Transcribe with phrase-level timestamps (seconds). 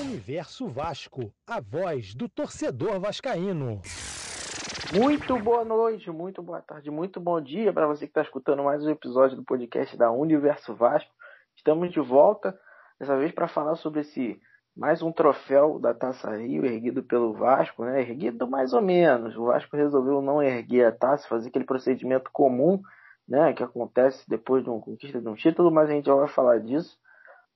[0.00, 3.80] Universo Vasco, a voz do torcedor vascaíno.
[4.94, 8.86] Muito boa noite, muito boa tarde, muito bom dia para você que está escutando mais
[8.86, 11.10] um episódio do podcast da Universo Vasco.
[11.56, 12.56] Estamos de volta,
[13.00, 14.40] dessa vez para falar sobre esse
[14.76, 18.00] mais um troféu da Taça Rio erguido pelo Vasco, né?
[18.00, 19.36] Erguido mais ou menos.
[19.36, 22.80] O Vasco resolveu não erguer a taça, fazer aquele procedimento comum,
[23.28, 26.28] né, que acontece depois de uma conquista de um título, mas a gente já vai
[26.28, 26.96] falar disso.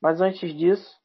[0.00, 1.00] Mas antes disso,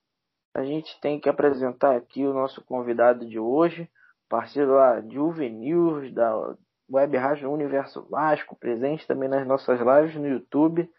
[0.58, 3.88] a gente tem que apresentar aqui o nosso convidado de hoje,
[4.28, 6.56] parceiro lá Juvenil da
[6.92, 10.90] Web Rádio Universo Vasco, presente também nas nossas lives no YouTube,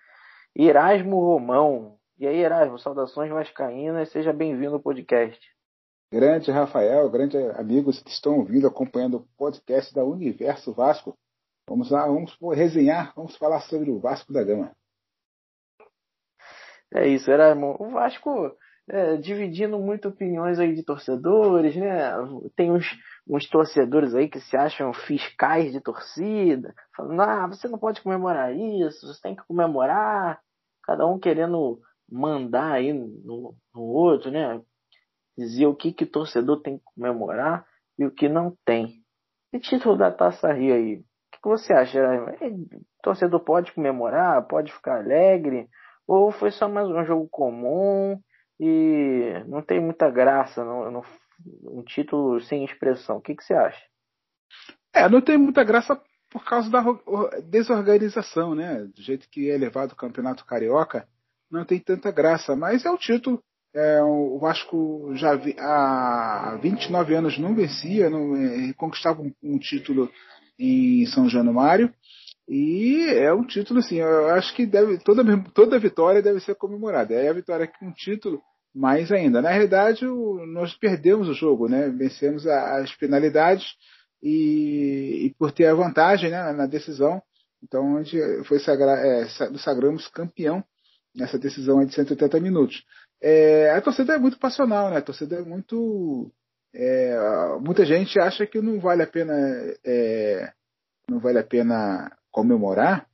[0.55, 1.99] Erasmo Romão.
[2.21, 5.41] E aí, Erasmo, saudações vascaínas, seja bem-vindo ao podcast.
[6.13, 11.19] Grande Rafael, grande amigos que estão ouvindo, acompanhando o podcast da Universo Vasco.
[11.69, 14.71] Vamos lá, vamos resenhar, vamos falar sobre o Vasco da Gama.
[16.95, 17.77] É isso, Erasmo.
[17.81, 18.57] O Vasco
[18.89, 22.13] é, dividindo muito opiniões aí de torcedores, né?
[22.57, 22.87] Tem uns,
[23.29, 28.55] uns torcedores aí que se acham fiscais de torcida, falando, ah, você não pode comemorar
[28.55, 30.41] isso, você tem que comemorar.
[30.85, 31.81] Cada um querendo
[32.11, 34.61] mandar aí no, no outro, né?
[35.37, 37.67] Dizer o que, que o torcedor tem que comemorar
[37.99, 39.03] e o que não tem.
[39.53, 42.01] E título da Taça Rio aí, o que, que você acha?
[42.03, 45.69] O torcedor pode comemorar, pode ficar alegre,
[46.07, 48.19] ou foi só mais um jogo comum
[48.61, 51.05] e não tem muita graça, não, não,
[51.65, 53.19] um título sem expressão.
[53.19, 53.83] O que, que você acha?
[54.93, 56.83] É, não tem muita graça por causa da
[57.45, 58.85] desorganização, né?
[58.95, 61.07] Do jeito que é levado o Campeonato Carioca,
[61.51, 63.43] não tem tanta graça, mas é o título.
[63.75, 69.59] É, o Vasco já vi, há 29 anos não vencia, não, é, conquistava um, um,
[69.59, 70.11] título
[70.59, 71.93] em São Januário
[72.49, 77.13] e é um título assim, eu acho que deve, toda, toda vitória deve ser comemorada.
[77.13, 78.41] É a vitória com um título
[78.75, 79.43] mais ainda.
[79.43, 81.91] Na realidade, o, nós perdemos o jogo, né?
[81.91, 83.67] Vencemos a, as penalidades
[84.23, 87.23] e, e, por ter a vantagem né, na decisão,
[87.63, 89.27] então gente foi sagra, é,
[89.59, 90.65] sagramos campeão
[91.15, 92.83] nessa decisão de 180 minutos.
[93.21, 94.99] É, a torcida é muito passional, né?
[94.99, 96.33] A torcida é muito.
[96.75, 97.17] É,
[97.61, 99.35] muita gente acha que não vale a pena
[99.85, 100.53] é,
[101.11, 103.09] não vale a pena comemorar,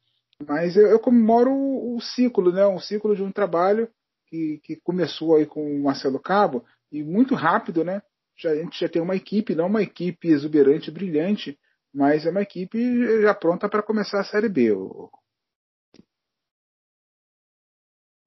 [0.47, 2.67] mas eu, eu comemoro o, o, ciclo, né?
[2.67, 3.89] Um ciclo de um trabalho
[4.27, 8.03] que, que começou aí com o Marcelo Cabo e muito rápido, né?
[8.37, 11.59] Já, a gente já tem uma equipe, não uma equipe exuberante, brilhante,
[11.95, 14.73] mas é uma equipe já pronta para começar a Série B.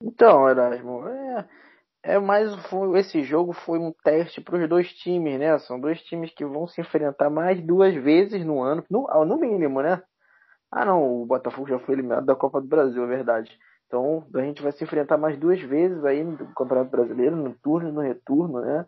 [0.02, 1.50] Então, Erasmo, é,
[2.04, 5.58] é mais foi, esse jogo foi um teste para os dois times, né?
[5.60, 9.82] São dois times que vão se enfrentar mais duas vezes no ano, no, no mínimo,
[9.82, 10.02] né?
[10.72, 13.58] Ah, não, o Botafogo já foi eliminado da Copa do Brasil, é verdade.
[13.88, 17.90] Então a gente vai se enfrentar mais duas vezes aí no Campeonato Brasileiro, no turno
[17.90, 18.86] e no retorno, né?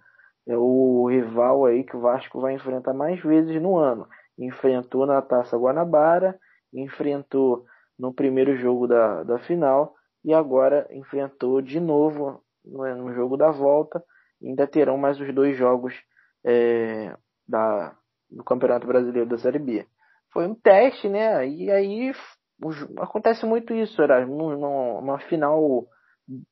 [0.48, 4.08] É o rival aí que o Vasco vai enfrentar mais vezes no ano.
[4.38, 6.38] Enfrentou na Taça Guanabara,
[6.74, 7.66] enfrentou
[7.98, 13.52] no primeiro jogo da, da final e agora enfrentou de novo no, no jogo da
[13.52, 14.04] volta.
[14.42, 15.94] Ainda terão mais os dois jogos
[16.44, 17.16] é,
[17.48, 17.96] da,
[18.30, 19.86] do Campeonato Brasileiro da Série B.
[20.32, 21.48] Foi um teste, né?
[21.48, 22.12] E aí
[22.98, 25.88] acontece muito isso, Erasmo, numa final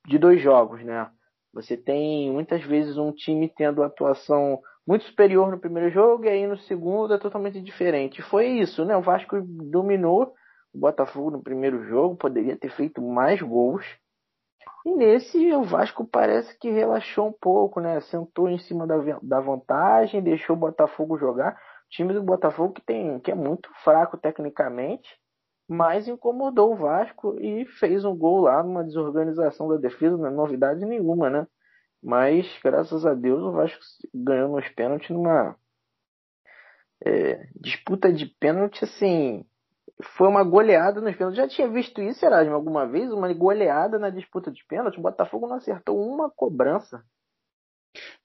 [0.06, 1.10] de dois jogos, né?
[1.54, 6.48] Você tem muitas vezes um time tendo atuação muito superior no primeiro jogo e aí
[6.48, 8.22] no segundo é totalmente diferente.
[8.22, 8.96] Foi isso, né?
[8.96, 10.34] O Vasco dominou
[10.74, 13.86] o Botafogo no primeiro jogo, poderia ter feito mais gols.
[14.86, 18.00] E nesse o Vasco parece que relaxou um pouco, né?
[18.02, 21.60] Sentou em cima da, da vantagem, deixou o Botafogo jogar.
[21.90, 25.10] Time do Botafogo que tem que é muito fraco tecnicamente
[25.68, 30.32] mas incomodou o Vasco e fez um gol lá numa desorganização da defesa, não é
[30.32, 31.46] novidade nenhuma, né?
[32.02, 33.82] Mas, graças a Deus, o Vasco
[34.14, 35.58] ganhou nos pênaltis numa
[37.06, 39.46] é, disputa de pênalti, assim,
[40.16, 41.38] foi uma goleada nos pênaltis.
[41.38, 43.12] Já tinha visto isso, Erasmo, alguma vez?
[43.12, 45.00] Uma goleada na disputa de pênalti.
[45.00, 47.04] O Botafogo não acertou uma cobrança.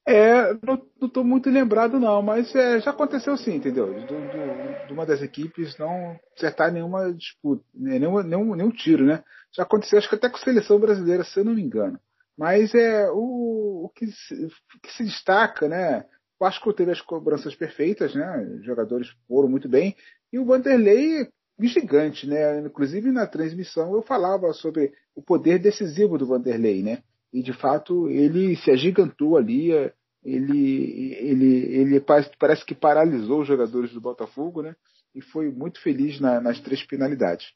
[0.06, 3.94] É, não, estou muito lembrado não, mas é, já aconteceu sim, entendeu?
[3.94, 9.04] De, de, de, uma das equipes não acertar nenhuma disputa, né, nenhum, nenhum, nenhum tiro,
[9.04, 9.22] né?
[9.54, 12.00] Já aconteceu, acho que até com a seleção brasileira, se eu não me engano.
[12.36, 16.00] Mas é o, o, que, se, o que se destaca, né?
[16.40, 18.40] O Vasco teve as cobranças perfeitas, né?
[18.58, 19.94] Os jogadores foram muito bem.
[20.32, 21.28] E o Vanderlei
[21.60, 22.60] gigante, né?
[22.60, 27.02] Inclusive na transmissão eu falava sobre o poder decisivo do Vanderlei, né?
[27.32, 29.93] E de fato ele se agigantou ali, é,
[30.23, 32.00] ele, ele, ele
[32.38, 34.76] parece que paralisou os jogadores do Botafogo, né?
[35.14, 37.52] E foi muito feliz na, nas três penalidades.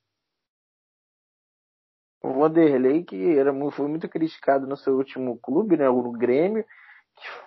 [2.22, 6.64] O Vanderlei, que era, foi muito criticado no seu último clube, né, no Grêmio,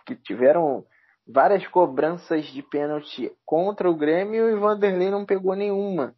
[0.05, 0.85] que tiveram
[1.27, 6.15] várias cobranças de pênalti contra o Grêmio e o Vanderlei não pegou nenhuma.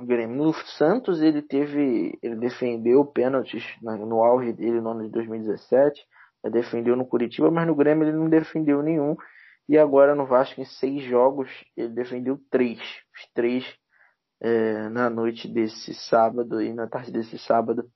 [0.00, 0.36] O Grêmio.
[0.36, 6.06] No Santos ele teve, ele defendeu pênaltis no auge dele no ano de 2017,
[6.50, 9.16] defendeu no Curitiba, mas no Grêmio ele não defendeu nenhum.
[9.68, 12.78] E agora no Vasco, em seis jogos, ele defendeu três.
[12.78, 13.64] Os três
[14.40, 17.90] é, na noite desse sábado e na tarde desse sábado,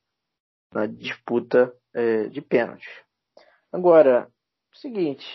[0.74, 2.88] na disputa é, de pênaltis.
[3.72, 4.28] Agora,
[4.80, 5.26] seguinte,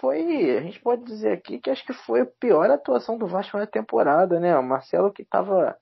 [0.00, 3.56] foi, a gente pode dizer aqui que acho que foi a pior atuação do Vasco
[3.56, 4.56] na temporada, né?
[4.56, 5.78] O Marcelo que estava,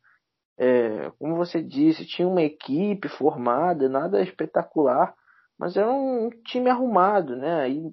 [0.59, 5.15] é, como você disse, tinha uma equipe formada, nada espetacular,
[5.57, 7.71] mas era um time arrumado, né?
[7.71, 7.93] E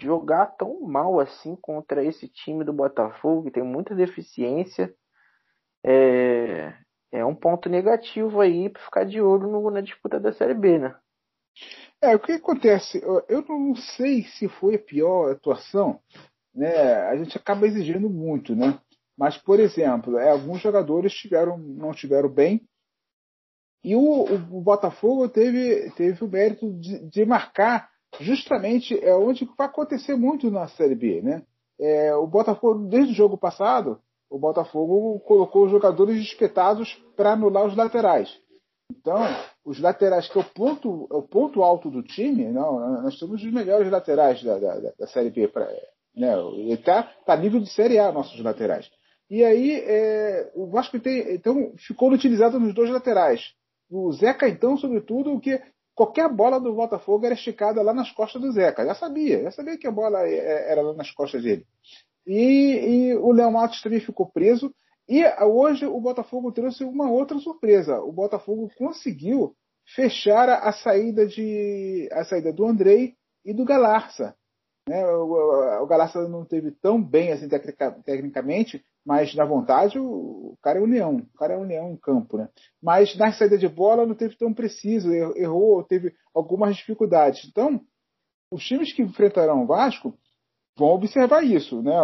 [0.00, 4.94] jogar tão mal assim contra esse time do Botafogo, que tem muita deficiência,
[5.84, 6.74] é,
[7.12, 10.78] é um ponto negativo aí para ficar de olho no, na disputa da Série B,
[10.78, 10.94] né?
[12.00, 13.02] É, o que acontece?
[13.28, 16.00] Eu não sei se foi a pior atuação,
[16.54, 17.08] né?
[17.08, 18.78] A gente acaba exigindo muito, né?
[19.16, 22.62] Mas, por exemplo, é, alguns jogadores tiveram, não tiveram bem.
[23.82, 27.88] E o, o, Botafogo teve, teve o mérito de, de marcar
[28.20, 31.42] justamente é onde vai acontecer muito na Série B, né?
[31.78, 37.66] É, o Botafogo, desde o jogo passado, o Botafogo colocou os jogadores espetados para anular
[37.66, 38.28] os laterais.
[38.90, 39.18] Então,
[39.64, 43.42] os laterais, que é o ponto, é o ponto alto do time, não, nós temos
[43.42, 45.48] os melhores laterais da, da, da Série B.
[45.48, 45.68] Pra,
[46.14, 46.34] né,
[46.72, 48.88] está tá nível de Série A, nossos laterais.
[49.28, 53.52] E aí, é, o Vasco tem, então, ficou utilizado nos dois laterais.
[53.90, 55.60] O Zeca, então, sobretudo, que
[55.94, 58.84] qualquer bola do Botafogo era esticada lá nas costas do Zeca.
[58.84, 61.64] Já sabia, já sabia que a bola é, é, era lá nas costas dele.
[62.26, 64.72] E, e o Léo Matos também ficou preso.
[65.08, 68.00] E hoje o Botafogo trouxe uma outra surpresa.
[68.00, 69.54] O Botafogo conseguiu
[69.94, 73.14] fechar a saída de a saída do Andrei
[73.44, 74.34] e do Galarça.
[74.88, 75.04] Né?
[75.06, 77.48] O, o não teve tão bem assim
[78.04, 81.96] tecnicamente, mas na vontade o, cara é um leão, o cara é um leão em
[81.96, 82.48] campo, né?
[82.80, 87.44] Mas na saída de bola não teve tão preciso, errou, teve algumas dificuldades.
[87.48, 87.80] Então,
[88.50, 90.16] os times que enfrentarão o Vasco
[90.76, 91.96] vão observar isso, né?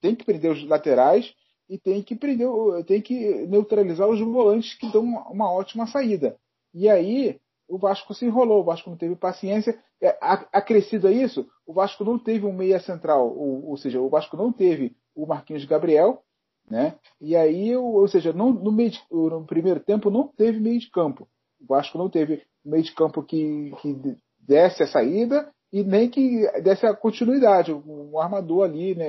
[0.00, 1.32] Tem que prender os laterais
[1.68, 2.48] e tem que prender,
[2.86, 6.36] tem que neutralizar os volantes que dão uma ótima saída.
[6.74, 9.78] E aí o Vasco se enrolou, o Vasco não teve paciência.
[10.00, 10.16] É,
[10.52, 14.36] acrescido a isso, o Vasco não teve um meia central, ou, ou seja, o Vasco
[14.36, 16.22] não teve o Marquinhos Gabriel,
[16.70, 16.96] né?
[17.20, 21.26] E aí, ou seja, no, meio de, no primeiro tempo não teve meio de campo.
[21.60, 23.96] O Vasco não teve meio de campo que, que
[24.38, 29.08] desse a saída e nem que desse a continuidade, um armador ali, né,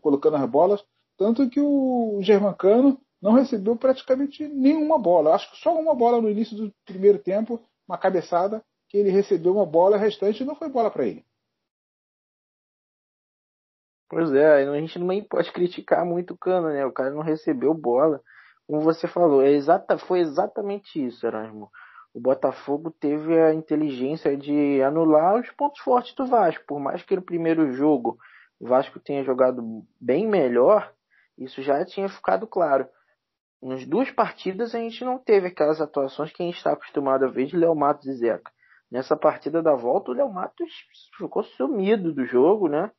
[0.00, 0.82] colocando as bolas.
[1.18, 5.34] Tanto que o Germancano não recebeu praticamente nenhuma bola.
[5.34, 9.54] Acho que só uma bola no início do primeiro tempo, uma cabeçada, que ele recebeu
[9.54, 11.24] uma bola, restante não foi bola para ele.
[14.08, 16.84] Pois é, a gente nem pode criticar muito o Cano, né?
[16.84, 18.20] O cara não recebeu bola.
[18.66, 21.70] Como você falou, é exata, foi exatamente isso, Erasmo.
[22.14, 26.62] O Botafogo teve a inteligência de anular os pontos fortes do Vasco.
[26.66, 28.18] Por mais que no primeiro jogo
[28.60, 29.62] o Vasco tenha jogado
[29.98, 30.92] bem melhor,
[31.38, 32.86] isso já tinha ficado claro.
[33.62, 37.28] Nas duas partidas a gente não teve aquelas atuações que a gente está acostumado a
[37.28, 38.50] ver de Léo Matos e Zeca.
[38.90, 40.68] Nessa partida da volta, o Léo Matos
[41.16, 42.90] ficou sumido do jogo, né?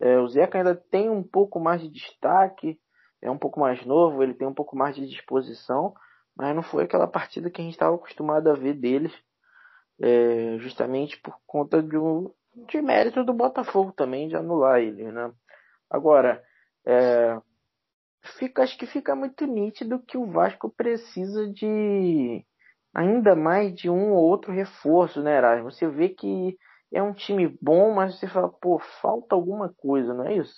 [0.00, 2.80] É, o Zeca ainda tem um pouco mais de destaque,
[3.22, 5.94] é um pouco mais novo, ele tem um pouco mais de disposição,
[6.36, 9.12] mas não foi aquela partida que a gente estava acostumado a ver deles,
[10.00, 12.32] é, justamente por conta de, um,
[12.68, 15.32] de mérito do Botafogo também de anular ele, né?
[15.88, 16.42] Agora,
[16.84, 17.40] é,
[18.22, 22.44] fica, acho que fica muito nítido que o Vasco precisa de
[22.94, 25.70] ainda mais de um ou outro reforço, né, Erasmo?
[25.70, 26.56] Você vê que
[26.92, 30.56] é um time bom, mas você fala, pô, falta alguma coisa, não é isso?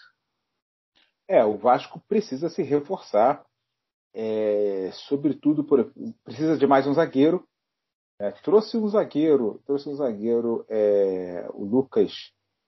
[1.28, 3.44] É, o Vasco precisa se reforçar,
[4.14, 5.92] é, sobretudo por,
[6.24, 7.46] precisa de mais um zagueiro.
[8.18, 12.12] É, trouxe um zagueiro, trouxe um zagueiro, é, o Lucas,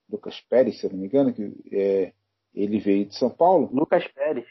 [0.08, 2.12] Lucas Pérez, se eu não me engano, que é,
[2.54, 3.68] ele veio de São Paulo.
[3.72, 4.46] Lucas Pérez.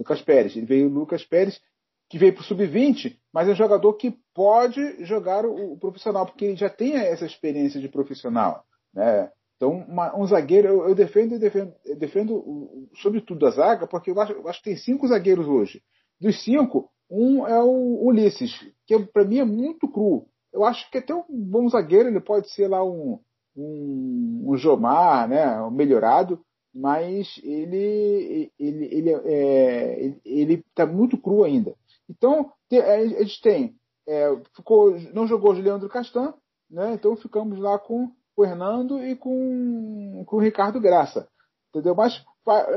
[0.00, 1.60] Lucas Pérez, ele veio Lucas Pérez,
[2.08, 6.24] que veio para o sub-20, mas é um jogador que pode jogar o, o, profissional,
[6.24, 8.64] porque ele já tem essa experiência de profissional.
[8.94, 9.30] Né?
[9.56, 14.18] Então, uma, um zagueiro, eu, eu defendo, defendo, eu defendo sobretudo a zaga, porque eu
[14.18, 15.82] acho, eu acho, que tem cinco zagueiros hoje.
[16.18, 18.52] Dos cinco, um é o Ulisses,
[18.86, 20.26] que para mim é muito cru.
[20.50, 23.20] Eu acho que até um bom zagueiro, ele pode ser lá um,
[23.54, 26.40] um, um Jomar, né, um melhorado,
[26.74, 31.74] mas ele ele ele é, ele está muito cru ainda.
[32.08, 36.34] Então, a gente tem, é, ficou, não jogou o Leandro Castan,
[36.68, 36.92] né?
[36.94, 41.28] então ficamos lá com com o Hernando e com, com o Ricardo Graça.
[41.68, 41.94] Entendeu?
[41.94, 42.24] Mas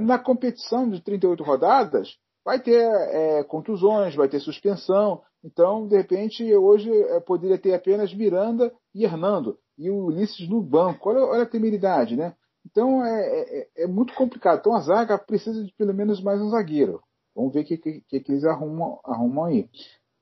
[0.01, 5.21] na competição de 38 rodadas, vai ter é, contusões, vai ter suspensão.
[5.43, 10.61] Então, de repente, hoje é, poderia ter apenas Miranda e Hernando, e o Ulisses no
[10.61, 11.09] banco.
[11.09, 12.35] Olha, olha a temeridade, né?
[12.65, 14.59] Então é, é, é, muito complicado.
[14.59, 17.01] Então a zaga precisa de pelo menos mais um zagueiro.
[17.35, 19.69] Vamos ver o que, que, que, eles arrumam, arrumam aí.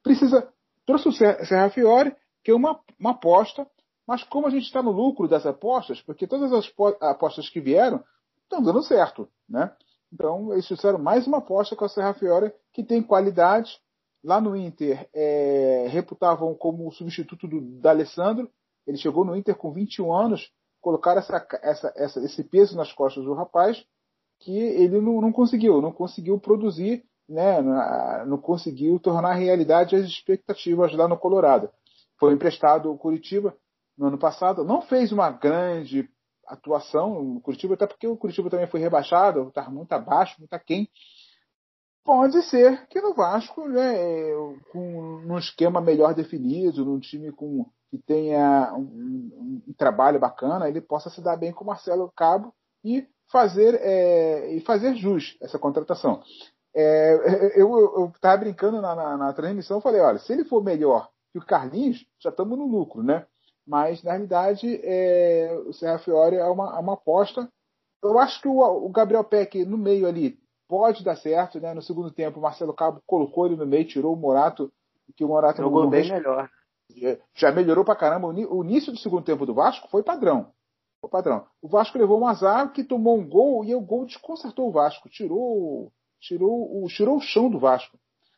[0.04, 0.48] Precisa.
[0.86, 3.68] Trouxe o Serra Fiore, que é uma, uma aposta,
[4.08, 8.04] mas como a gente está no lucro das apostas, porque todas as apostas que vieram
[8.44, 9.72] estão dando certo, né?
[10.12, 13.80] Então, eles fizeram mais uma aposta com a Serra Fiore, que tem qualidade.
[14.24, 18.52] Lá no Inter, é, reputavam como substituto do, do Alessandro.
[18.86, 23.24] Ele chegou no Inter com 21 anos, colocaram essa, essa, essa, esse peso nas costas
[23.24, 23.86] do rapaz,
[24.40, 27.62] que ele não, não conseguiu, não conseguiu produzir, né,
[28.26, 31.70] não conseguiu tornar realidade as expectativas lá no Colorado.
[32.20, 33.56] Foi emprestado ao Curitiba
[33.98, 36.10] no ano passado, não fez uma grande
[36.48, 40.90] atuação no Curitiba, até porque o Curitiba também foi rebaixado, estava muito abaixo, muito aquém.
[42.04, 43.86] Pode ser que no Vasco, né,
[44.72, 50.70] com um esquema melhor definido, num time com, que tenha um, um, um, trabalho bacana,
[50.70, 55.38] ele possa se dar bem com o Marcelo Cabo e fazer, é, e fazer jus
[55.42, 56.24] essa contratação.
[56.74, 61.38] É, eu estava brincando na, na, na transmissão, falei, olha, se ele for melhor que
[61.38, 63.26] o Carlinhos, já estamos no lucro, né?
[63.68, 67.48] Mas, na realidade, é, o Serra Fiore é uma, é uma aposta.
[68.02, 71.74] Eu acho que o, o, Gabriel Peck no meio ali pode dar certo, né?
[71.74, 74.72] No segundo tempo, o Marcelo Cabo colocou ele no meio, tirou o Morato,
[75.16, 76.50] que o Morato jogou bem melhor.
[77.36, 78.28] Já melhorou pra caramba.
[78.28, 80.52] O início do segundo tempo do Vasco foi padrão.
[81.02, 81.46] Foi padrão.
[81.62, 85.10] O Vasco levou um azar que tomou um gol e o gol desconcertou o Vasco,
[85.10, 87.98] tirou, tirou, o, tirou o chão do Vasco.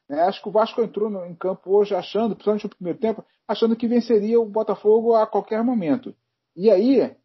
[0.10, 3.26] É, acho que o Vasco entrou no, em campo hoje achando, principalmente no primeiro tempo,
[3.48, 6.16] achando que venceria o Botafogo a qualquer momento.
[6.56, 7.16] E aí,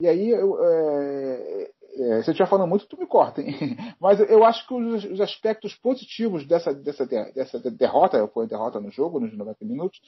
[0.00, 3.54] e aí eu, é, é, se eu estiver falando muito, tu me corta, hein?
[4.00, 8.90] Mas eu acho que os, os, aspectos positivos dessa, dessa, dessa derrota, foi derrota no
[8.90, 10.00] jogo, nos 90 minutos,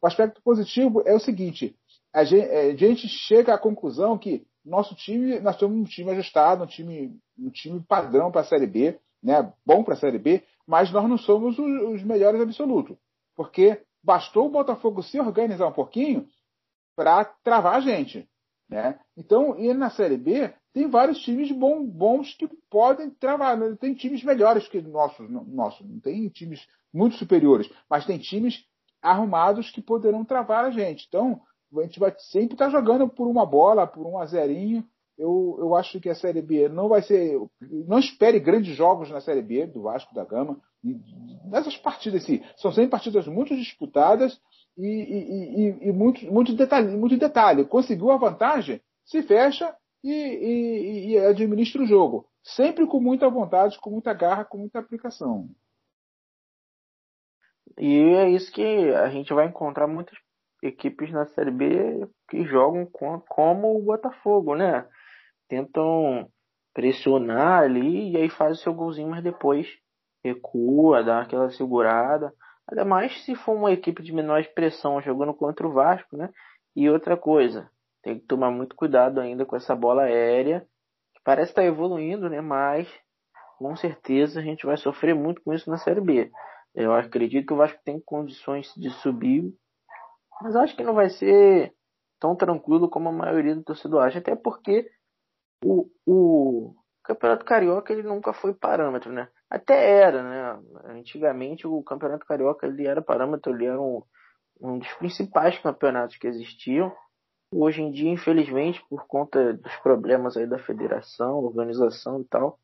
[0.00, 1.76] o aspecto positivo é o seguinte:
[2.12, 6.64] a gente, a gente chega à conclusão que nosso time, nós temos um time ajustado,
[6.64, 10.42] um time, um time padrão para a Série B, né, bom para a Série B,
[10.66, 12.96] mas nós não somos os, os melhores absolutos.
[13.36, 16.26] Porque bastou o Botafogo se organizar um pouquinho
[16.96, 18.28] para travar a gente.
[18.68, 18.98] Né?
[19.16, 23.56] Então, e na Série B, tem vários times bom, bons que podem travar.
[23.56, 23.74] Né?
[23.80, 28.62] Tem times melhores que nossos, nosso, não tem times muito superiores, mas tem times
[29.00, 31.06] arrumados que poderão travar a gente.
[31.08, 31.40] Então,
[31.78, 34.84] a gente vai sempre estar jogando por uma bola, por um a zerinho,
[35.16, 37.40] eu, eu acho que a Série B não vai ser.
[37.88, 40.60] Não espere grandes jogos na Série B do Vasco da Gama.
[41.46, 44.38] Nessas partidas, sim, são sempre partidas muito disputadas
[44.76, 47.64] e, e, e, e muito, muito, detalhe, muito detalhe.
[47.64, 49.74] Conseguiu a vantagem, se fecha
[50.10, 52.28] e, e administra o jogo.
[52.42, 55.48] Sempre com muita vontade, com muita garra, com muita aplicação.
[57.78, 58.62] E é isso que
[58.94, 60.16] a gente vai encontrar muitas
[60.62, 62.86] equipes na Série B que jogam
[63.28, 64.88] como o Botafogo, né?
[65.48, 66.28] tentam
[66.74, 69.66] pressionar ali e aí faz o seu golzinho, mas depois
[70.24, 72.32] recua, dá aquela segurada.
[72.68, 76.30] Ainda mais se for uma equipe de menor expressão jogando contra o Vasco, né?
[76.74, 77.70] E outra coisa,
[78.06, 80.60] tem que tomar muito cuidado ainda com essa bola aérea,
[81.12, 82.40] que parece estar tá evoluindo, né?
[82.40, 82.88] Mas
[83.58, 86.30] com certeza a gente vai sofrer muito com isso na Série B.
[86.72, 89.52] Eu acredito que o Vasco tem condições de subir,
[90.40, 91.74] mas acho que não vai ser
[92.20, 94.88] tão tranquilo como a maioria do torcedor acha, até porque
[95.64, 99.26] o, o Campeonato Carioca ele nunca foi parâmetro, né?
[99.50, 100.62] Até era, né?
[100.84, 104.00] Antigamente o Campeonato Carioca ele era parâmetro, ele era um,
[104.60, 106.94] um dos principais campeonatos que existiam.
[107.50, 112.58] Hoje em dia, infelizmente, por conta dos problemas aí da federação, organização e tal,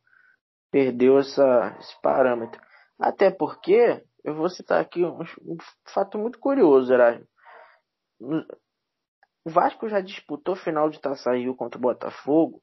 [0.71, 2.61] perdeu essa, esse parâmetro.
[2.99, 5.57] Até porque, eu vou citar aqui um, um
[5.93, 7.27] fato muito curioso, Erasmo.
[9.45, 12.63] O Vasco já disputou final de Taça Rio contra o Botafogo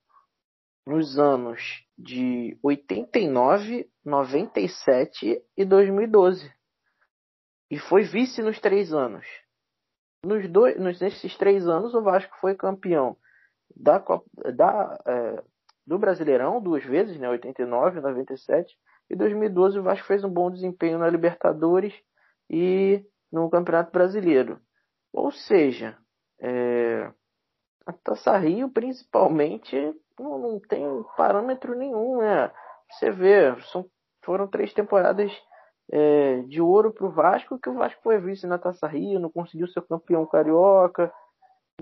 [0.85, 6.51] nos anos de 89, 97 e 2012.
[7.69, 9.25] E foi vice nos três anos.
[10.23, 13.15] Nos dois, nesses três anos, o Vasco foi campeão
[13.75, 14.03] da,
[14.53, 15.43] da, é,
[15.85, 18.75] do Brasileirão duas vezes, né, 89, 97
[19.09, 21.93] e 2012 o Vasco fez um bom desempenho na Libertadores
[22.49, 24.59] e no Campeonato Brasileiro.
[25.11, 25.97] Ou seja,
[26.39, 27.11] é,
[27.85, 29.75] a Taça Rio principalmente
[30.19, 30.85] não, não tem
[31.17, 32.51] parâmetro nenhum, né?
[32.91, 33.85] Você vê, são,
[34.23, 35.31] foram três temporadas
[35.91, 39.29] é, de ouro para o Vasco, que o Vasco foi vice na Taça Rio, não
[39.29, 41.11] conseguiu ser campeão carioca.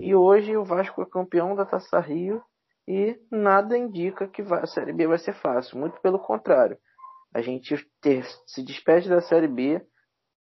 [0.00, 2.42] E hoje o Vasco é campeão da Taça Rio
[2.86, 5.78] e nada indica que a Série B vai ser fácil.
[5.78, 6.78] Muito pelo contrário.
[7.34, 9.84] A gente ter, se despede da Série B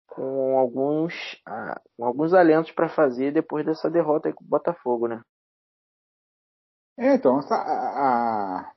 [0.06, 1.14] com alguns,
[1.48, 5.22] ah, com alguns alentos para fazer depois dessa derrota com o Botafogo, né?
[6.98, 8.74] É, então, a, a,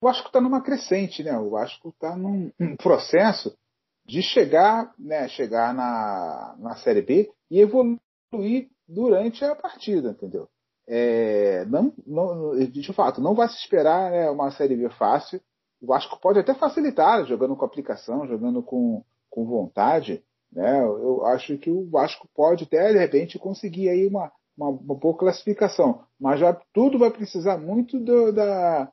[0.00, 1.38] o Vasco está numa crescente, né?
[1.38, 3.56] O Vasco está num, num, processo
[4.04, 10.48] de chegar, né, chegar na, na Série B e evoluir durante a partida, entendeu?
[10.88, 15.40] É, não, não, de fato, não vai se esperar né, uma Série B fácil.
[15.80, 20.80] O Vasco pode até facilitar, jogando com aplicação, jogando com, com vontade, né?
[20.80, 25.16] Eu acho que o Vasco pode até, de repente, conseguir aí uma, uma, uma boa
[25.16, 26.02] classificação.
[26.20, 28.92] Mas já tudo vai precisar muito do, da,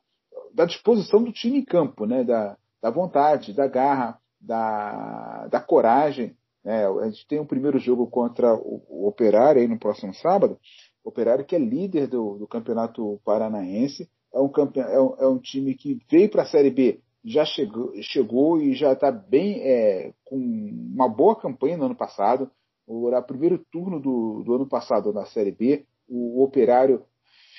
[0.53, 2.23] da disposição do time em campo, né?
[2.23, 6.35] da, da vontade, da garra, da, da coragem.
[6.63, 6.85] Né?
[6.85, 10.57] A gente tem um primeiro jogo contra o, o Operário aí no próximo sábado.
[11.03, 14.09] O Operário que é líder do, do Campeonato Paranaense.
[14.33, 17.91] É um, é um, é um time que veio para a Série B já chegou,
[18.01, 22.49] chegou e já está bem é, com uma boa campanha no ano passado.
[22.87, 27.03] O primeiro turno do, do ano passado na Série B, o Operário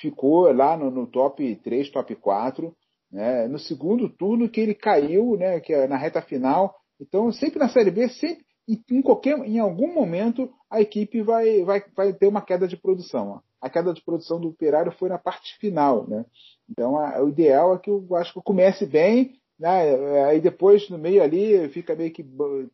[0.01, 2.75] ficou lá no, no top 3, top 4.
[3.11, 3.47] Né?
[3.47, 6.75] No segundo turno que ele caiu, né, que é na reta final.
[6.99, 8.45] Então, sempre na Série B, sempre,
[8.89, 13.41] em, qualquer, em algum momento, a equipe vai, vai, vai ter uma queda de produção.
[13.59, 16.07] A queda de produção do Operário foi na parte final.
[16.07, 16.25] Né?
[16.69, 20.25] Então, a, o ideal é que o Vasco comece bem né?
[20.25, 22.25] Aí depois, no meio ali, fica meio que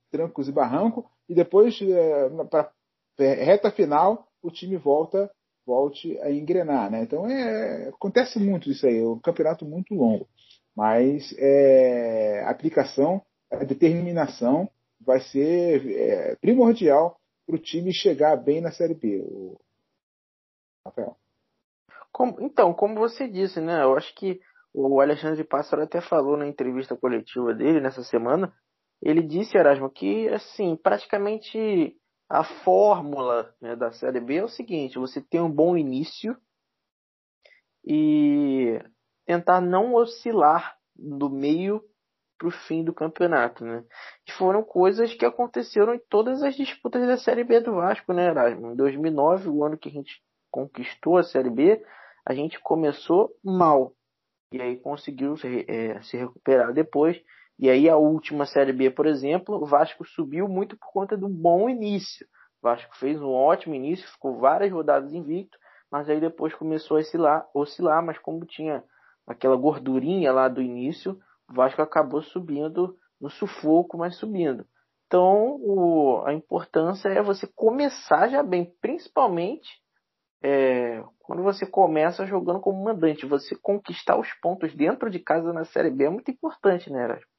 [0.10, 2.72] trancos e barranco, e depois, é, para
[3.20, 5.29] reta final, o time volta
[5.67, 6.89] volte a engrenar.
[6.89, 7.03] Né?
[7.03, 10.25] Então é, acontece muito isso aí, é um campeonato muito longo.
[10.74, 13.21] Mas é, a aplicação,
[13.51, 14.69] a determinação
[15.05, 19.21] vai ser é, primordial para o time chegar bem na Série B.
[19.25, 19.59] O...
[20.86, 21.17] Rafael.
[22.12, 23.83] Como, então, como você disse, né?
[23.83, 24.39] Eu acho que
[24.74, 28.53] o Alexandre Pássaro até falou na entrevista coletiva dele nessa semana.
[29.01, 31.95] Ele disse, Erasmo, que assim, praticamente
[32.30, 36.36] a fórmula né, da Série B é o seguinte: você tem um bom início
[37.86, 38.80] e
[39.26, 41.82] tentar não oscilar do meio
[42.38, 43.84] para o fim do campeonato, né?
[44.28, 48.28] E foram coisas que aconteceram em todas as disputas da Série B do Vasco, né,
[48.28, 48.72] Erasmo?
[48.72, 51.84] Em 2009, o ano que a gente conquistou a Série B,
[52.26, 53.94] a gente começou mal
[54.54, 57.18] e aí conseguiu se, é, se recuperar depois.
[57.60, 61.28] E aí a última Série B, por exemplo, o Vasco subiu muito por conta do
[61.28, 62.28] bom início.
[62.62, 65.58] O Vasco fez um ótimo início, ficou várias rodadas invicto,
[65.91, 68.84] mas aí depois começou a oscilar, oscilar mas como tinha
[69.26, 74.65] aquela gordurinha lá do início, o Vasco acabou subindo no sufoco, mas subindo.
[75.08, 79.67] Então, o, a importância é você começar já bem, principalmente
[80.43, 85.65] é, quando você começa jogando como mandante, você conquistar os pontos dentro de casa na
[85.65, 87.37] Série B é muito importante, né, Erasmo?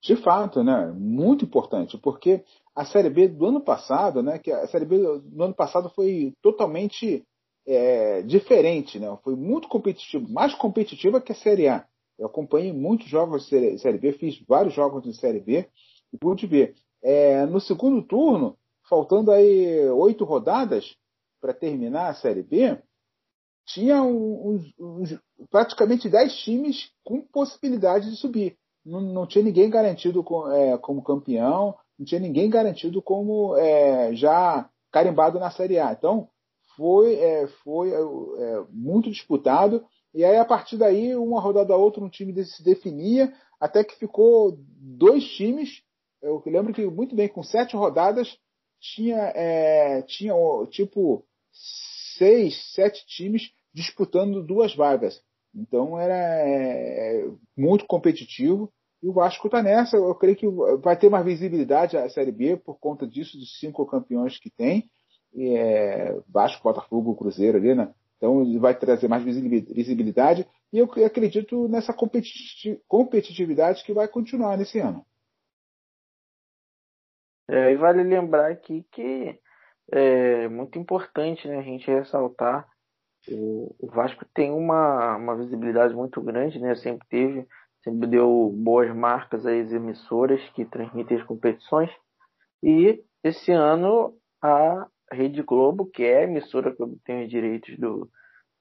[0.00, 0.92] De fato, né?
[0.96, 4.38] Muito importante, porque a Série B do ano passado, né?
[4.38, 7.24] Que a Série B do ano passado foi totalmente
[7.66, 9.16] é, diferente, né?
[9.22, 11.86] Foi muito competitivo, mais competitiva que a Série A.
[12.18, 15.68] Eu acompanhei muitos jogos de Série B, fiz vários jogos de Série B
[16.12, 16.74] e pude ver.
[17.02, 18.56] É, no segundo turno,
[18.88, 20.96] faltando aí oito rodadas
[21.40, 22.78] para terminar a Série B,
[23.66, 28.56] tinha uns, uns, praticamente 10 times com possibilidade de subir.
[28.88, 34.14] Não, não tinha ninguém garantido com, é, como campeão, não tinha ninguém garantido como é,
[34.14, 35.92] já carimbado na Série A.
[35.92, 36.28] Então,
[36.76, 39.84] foi, é, foi é, é, muito disputado.
[40.14, 43.96] E aí, a partir daí, uma rodada a outra, um time se definia, até que
[43.96, 44.56] ficou
[44.96, 45.82] dois times.
[46.22, 48.38] Eu lembro que muito bem, com sete rodadas,
[48.80, 50.34] tinha, é, tinha
[50.70, 51.24] tipo
[52.16, 55.20] seis, sete times disputando duas vagas.
[55.54, 58.72] Então era é, muito competitivo.
[59.02, 59.96] E o Vasco está nessa.
[59.96, 60.46] Eu creio que
[60.82, 64.90] vai ter mais visibilidade a Série B por conta disso, dos cinco campeões que tem.
[65.34, 67.92] E, é, Vasco, Botafogo, Cruzeiro ali, né?
[68.16, 70.46] Então vai trazer mais visibilidade.
[70.72, 71.94] E eu acredito nessa
[72.88, 75.04] competitividade que vai continuar nesse ano.
[77.48, 79.38] É, e vale lembrar aqui que
[79.90, 82.68] é muito importante né, a gente ressaltar
[83.30, 86.74] o, o Vasco tem uma, uma visibilidade muito grande, né?
[86.76, 87.46] Sempre teve,
[87.88, 91.90] sempre deu boas marcas às emissoras que transmitem as competições.
[92.62, 98.10] E esse ano a Rede Globo, que é a emissora que tem os direitos do,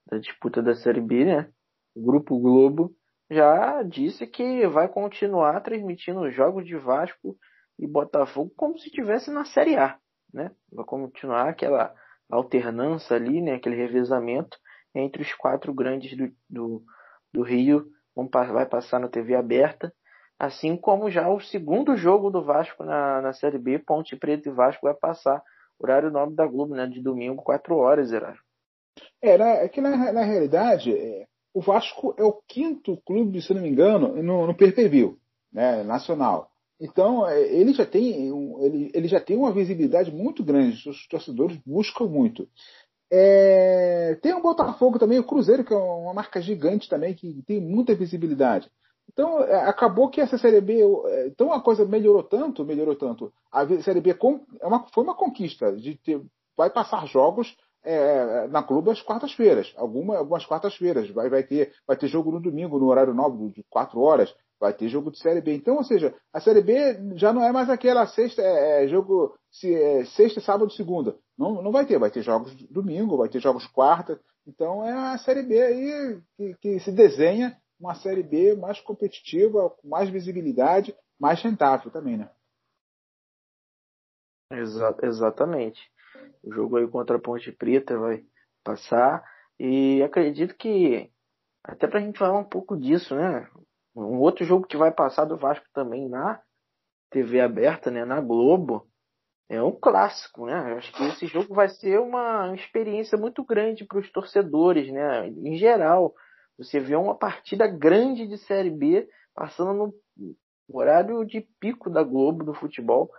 [0.09, 1.49] da disputa da Série B, né?
[1.93, 2.91] O Grupo Globo
[3.29, 7.35] já disse que vai continuar transmitindo os jogos de Vasco
[7.77, 9.97] e Botafogo como se estivesse na Série A,
[10.33, 10.51] né?
[10.71, 11.93] Vai continuar aquela
[12.29, 14.57] alternância ali, né, aquele revezamento
[14.93, 16.83] entre os quatro grandes do, do,
[17.33, 17.85] do Rio,
[18.51, 19.93] vai passar na TV aberta,
[20.39, 24.51] assim como já o segundo jogo do Vasco na, na Série B, Ponte Preta e
[24.51, 25.41] Vasco vai passar,
[25.79, 28.39] horário nobre da Globo, né, de domingo, 4 horas, Heraldo.
[29.21, 33.53] É, na, é que na, na realidade, é, o Vasco é o quinto clube, se
[33.53, 35.17] não me engano, no, no pay-per-view,
[35.51, 36.51] né, nacional.
[36.79, 38.29] Então, é, ele já tem
[38.61, 42.47] ele, ele já tem uma visibilidade muito grande, os torcedores buscam muito.
[43.11, 47.61] É, tem o Botafogo também, o Cruzeiro, que é uma marca gigante também, que tem
[47.61, 48.69] muita visibilidade.
[49.11, 50.81] Então, é, acabou que essa Série B.
[51.05, 53.31] É, então, a coisa melhorou tanto, melhorou tanto.
[53.51, 56.21] A Série B é uma, foi uma conquista de ter,
[56.57, 59.73] vai passar jogos é, na Globo às quartas-feiras.
[59.77, 61.09] Alguma, algumas quartas-feiras.
[61.11, 64.33] Vai, vai, ter, vai ter jogo no domingo, no horário nobre, de quatro horas.
[64.59, 65.53] Vai ter jogo de Série B.
[65.53, 69.33] Então, ou seja, a Série B já não é mais aquela sexta, é, é jogo
[69.51, 71.15] se, sexta, sábado, segunda.
[71.37, 71.99] Não, não vai ter.
[71.99, 74.19] Vai ter jogos domingo, vai ter jogos quarta.
[74.45, 79.69] Então, é a Série B aí que, que se desenha uma Série B mais competitiva,
[79.69, 82.29] com mais visibilidade, mais rentável também, né?
[84.51, 85.79] Exa exatamente.
[86.43, 88.25] O jogo aí contra a Ponte Preta vai
[88.63, 89.23] passar.
[89.59, 91.11] E acredito que,
[91.63, 93.49] até pra gente falar um pouco disso, né?
[93.95, 96.41] Um outro jogo que vai passar do Vasco também na
[97.09, 98.05] TV aberta, né?
[98.05, 98.86] Na Globo.
[99.49, 100.73] É um clássico, né?
[100.73, 105.27] Acho que esse jogo vai ser uma experiência muito grande para os torcedores, né?
[105.29, 106.13] Em geral,
[106.57, 110.35] você vê uma partida grande de Série B passando no
[110.77, 113.09] horário de pico da Globo do futebol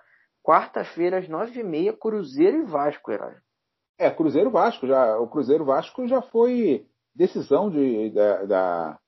[0.48, 3.34] Quarta-feira, às nove e meia, Cruzeiro e Vasco, Herói.
[3.98, 4.86] É, Cruzeiro Vasco.
[4.86, 8.98] Já, o Cruzeiro Vasco já foi decisão de, da, da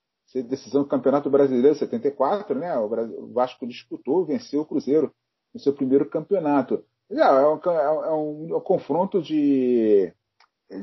[0.49, 2.77] decisão do Campeonato Brasileiro 74, né?
[2.77, 5.15] O Vasco disputou, venceu o Cruzeiro
[5.55, 6.85] no seu primeiro campeonato.
[7.11, 10.13] É um, é um, é um confronto de,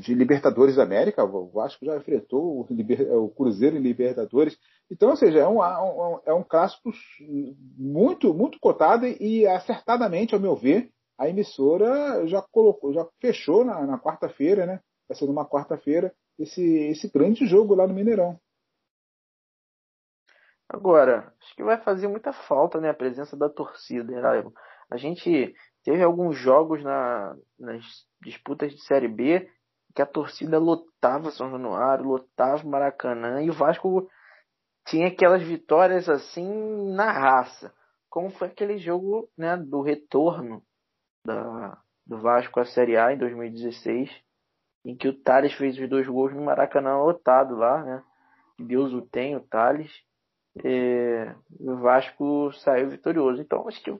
[0.01, 1.23] de Libertadores da América.
[1.23, 4.57] O Vasco já enfrentou o, o Cruzeiro em Libertadores.
[4.91, 6.91] Então, ou seja, é um, um, é um clássico
[7.77, 13.85] muito, muito cotado e acertadamente, ao meu ver, a emissora já colocou, já fechou na,
[13.85, 14.81] na quarta-feira, né?
[15.07, 18.39] Vai ser numa quarta-feira, esse, esse grande jogo lá no Mineirão.
[20.69, 24.21] Agora, acho que vai fazer muita falta né, a presença da torcida.
[24.21, 24.51] Né?
[24.91, 25.55] A gente
[25.87, 27.81] teve alguns jogos na, nas
[28.21, 29.49] disputas de Série B
[29.95, 34.05] que a torcida lotava São Januário, lotava Maracanã e o Vasco
[34.85, 37.73] tinha aquelas vitórias assim na raça,
[38.09, 40.61] como foi aquele jogo né, do retorno
[41.25, 44.11] da, do Vasco à Série A em 2016,
[44.83, 48.03] em que o Thales fez os dois gols no Maracanã lotado lá, né?
[48.59, 49.89] Deus o tem, o Thales.
[50.65, 53.41] E o Vasco saiu vitorioso.
[53.41, 53.97] Então, acho que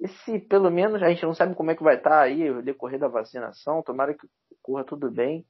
[0.00, 2.98] esse, pelo menos, a gente não sabe como é que vai estar aí o decorrer
[2.98, 3.82] da vacinação.
[3.82, 4.26] Tomara que
[4.62, 5.46] corra tudo bem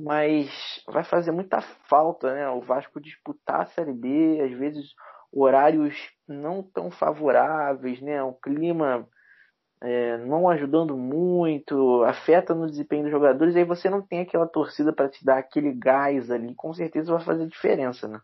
[0.00, 2.48] mas vai fazer muita falta, né?
[2.48, 4.92] O Vasco disputar a Série B, às vezes
[5.32, 5.94] horários
[6.26, 8.22] não tão favoráveis, né?
[8.22, 9.08] O clima
[9.82, 14.92] é, não ajudando muito, afeta no desempenho dos jogadores, aí você não tem aquela torcida
[14.92, 18.20] para te dar aquele gás ali, com certeza vai fazer diferença, né?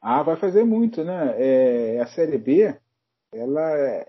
[0.00, 1.34] Ah, vai fazer muito, né?
[1.38, 2.78] É, a Série B,
[3.34, 4.08] ela, é,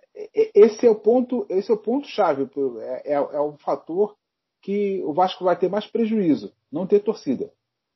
[0.53, 4.15] esse é o ponto, esse é o ponto chave, é, é, é o fator
[4.61, 7.51] que o Vasco vai ter mais prejuízo, não ter torcida.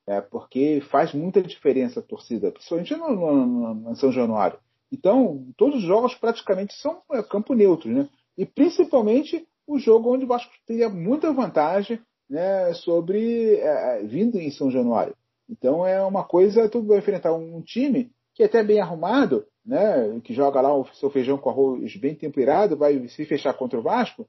[0.08, 4.60] É, porque faz muita diferença a torcida, principalmente no, no, no São Januário.
[4.92, 8.10] Então, todos os jogos praticamente são é, campo neutro, né?
[8.36, 14.40] E principalmente o jogo onde o Vasco teria muita vantagem né, sobre é, é, vindo
[14.40, 15.16] em São Januário.
[15.50, 20.18] Então é uma coisa, tu vai enfrentar um time que é até bem arrumado, né,
[20.24, 23.82] que joga lá o seu feijão com arroz bem temperado, vai se fechar contra o
[23.82, 24.26] Vasco,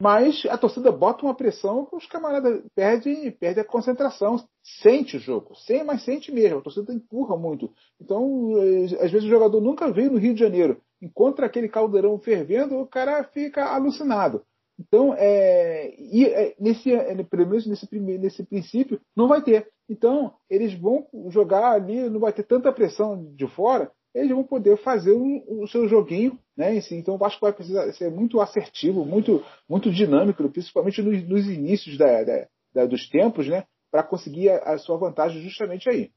[0.00, 4.36] mas a torcida bota uma pressão que os camaradas perdem perde a concentração,
[4.80, 6.58] sente o jogo, sem, mas sente mesmo.
[6.58, 7.68] A torcida empurra muito.
[8.00, 12.16] Então, eh, às vezes o jogador nunca veio no Rio de Janeiro, encontra aquele caldeirão
[12.20, 14.42] fervendo, o cara fica alucinado.
[14.78, 16.90] Então, é, e, é, nesse,
[17.28, 19.68] pelo menos nesse, nesse princípio, não vai ter.
[19.90, 24.76] Então, eles vão jogar ali, não vai ter tanta pressão de fora, eles vão poder
[24.78, 26.78] fazer o, o seu joguinho, né?
[26.92, 31.98] Então o Vasco vai precisar ser muito assertivo, muito, muito dinâmico, principalmente nos, nos inícios
[31.98, 33.64] da, da, da, dos tempos, né?
[33.90, 36.12] Para conseguir a, a, sua vantagem justamente aí.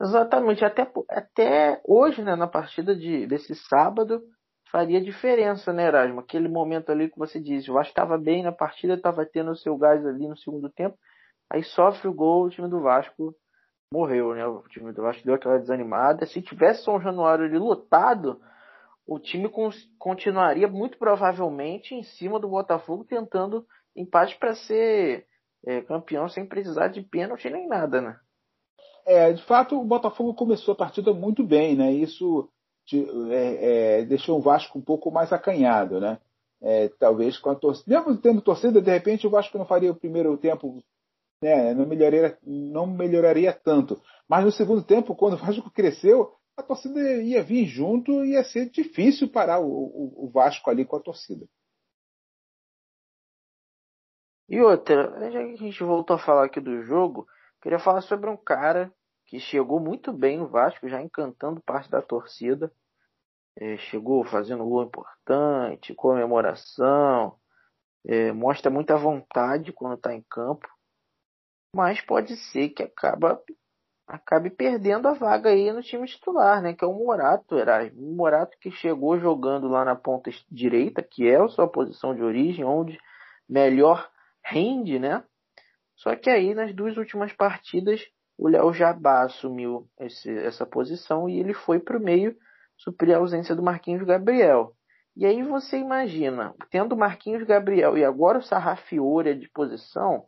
[0.00, 4.22] Exatamente, até, até hoje, né, na partida de, desse sábado,
[4.74, 6.18] faria diferença, né, Erasmo?
[6.18, 9.56] Aquele momento ali que você disse, o Vasco estava bem na partida, estava tendo o
[9.56, 10.98] seu gás ali no segundo tempo,
[11.48, 13.32] aí sofre o gol, o time do Vasco
[13.92, 14.44] morreu, né?
[14.44, 16.26] O time do Vasco deu aquela desanimada.
[16.26, 18.40] Se tivesse São Januário ali lotado,
[19.06, 19.48] o time
[19.96, 25.24] continuaria muito provavelmente em cima do Botafogo tentando empate para ser
[25.64, 28.16] é, campeão sem precisar de pênalti nem nada, né?
[29.06, 31.92] É, de fato, o Botafogo começou a partida muito bem, né?
[31.92, 32.50] Isso
[32.92, 36.18] é, é, deixou o Vasco um pouco mais acanhado, né?
[36.60, 37.98] É, talvez com a torcida.
[37.98, 40.82] Mesmo tendo torcida, de repente o Vasco não faria o primeiro tempo,
[41.42, 41.74] né?
[41.74, 44.00] Não melhoraria, não melhoraria tanto.
[44.28, 48.44] Mas no segundo tempo, quando o Vasco cresceu, a torcida ia vir junto e ia
[48.44, 51.46] ser difícil parar o, o, o Vasco ali com a torcida.
[54.48, 57.26] E outra, já que a gente voltou a falar aqui do jogo,
[57.62, 58.92] queria falar sobre um cara
[59.34, 62.70] que chegou muito bem no Vasco, já encantando parte da torcida.
[63.56, 67.36] É, chegou fazendo gol importante, comemoração,
[68.06, 70.68] é, mostra muita vontade quando está em campo,
[71.74, 73.42] mas pode ser que acaba,
[74.06, 76.72] acabe perdendo a vaga aí no time titular, né?
[76.72, 78.12] Que é o Morato, Erasmo.
[78.12, 82.22] O Morato que chegou jogando lá na ponta direita, que é a sua posição de
[82.22, 83.00] origem, onde
[83.48, 84.08] melhor
[84.44, 85.24] rende, né?
[85.96, 88.00] Só que aí nas duas últimas partidas
[88.36, 92.36] o Léo Jabá assumiu esse, essa posição e ele foi para o meio
[92.76, 94.74] suprir a ausência do Marquinhos Gabriel.
[95.16, 100.26] E aí você imagina, tendo Marquinhos Gabriel e agora o Sarrafiore de posição,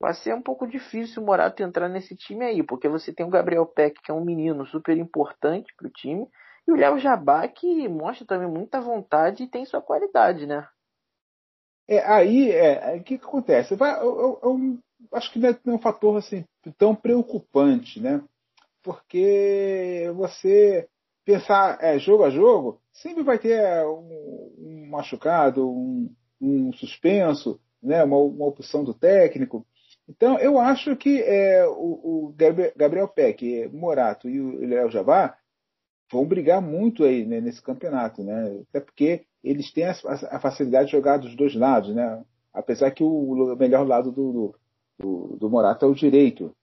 [0.00, 3.30] vai ser um pouco difícil o Morato entrar nesse time aí, porque você tem o
[3.30, 6.26] Gabriel Peck, que é um menino super importante para o time,
[6.66, 10.66] e o Léo Jabá, que mostra também muita vontade e tem sua qualidade, né?
[11.88, 13.76] É, aí, é, o que, que acontece?
[13.76, 13.96] Vai,
[15.12, 16.44] acho que não é um fator assim,
[16.78, 18.22] tão preocupante, né?
[18.82, 20.88] Porque você
[21.24, 27.60] pensar é, jogo a jogo, sempre vai ter é, um, um machucado, um, um, suspenso,
[27.82, 28.02] né?
[28.04, 29.66] uma, uma opção do técnico.
[30.08, 32.34] Então, eu acho que é, o, o,
[32.76, 35.36] Gabriel Peck, Morato e o Léo Jabá
[36.10, 38.60] vão brigar muito aí né, nesse campeonato, né?
[38.68, 39.94] Até porque eles têm a,
[40.30, 42.22] a, facilidade de jogar dos dois lados, né?
[42.52, 44.54] Apesar que o, melhor lado do, do,
[44.98, 46.54] do, Morato é o direito.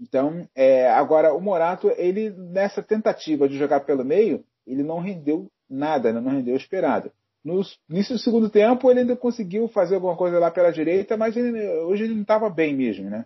[0.00, 5.50] Então, é, agora o Morato, ele nessa tentativa de jogar pelo meio, ele não rendeu
[5.68, 6.20] nada, né?
[6.20, 7.10] não rendeu o esperado.
[7.44, 11.36] No início do segundo tempo, ele ainda conseguiu fazer alguma coisa lá pela direita, mas
[11.36, 13.24] ele, hoje ele não estava bem mesmo, né?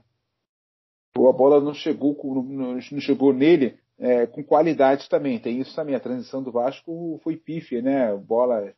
[1.17, 5.39] A bola não chegou, não chegou nele é, com qualidade também.
[5.39, 5.95] Tem isso também.
[5.95, 8.15] A transição do Vasco foi pífia, né?
[8.17, 8.73] Bola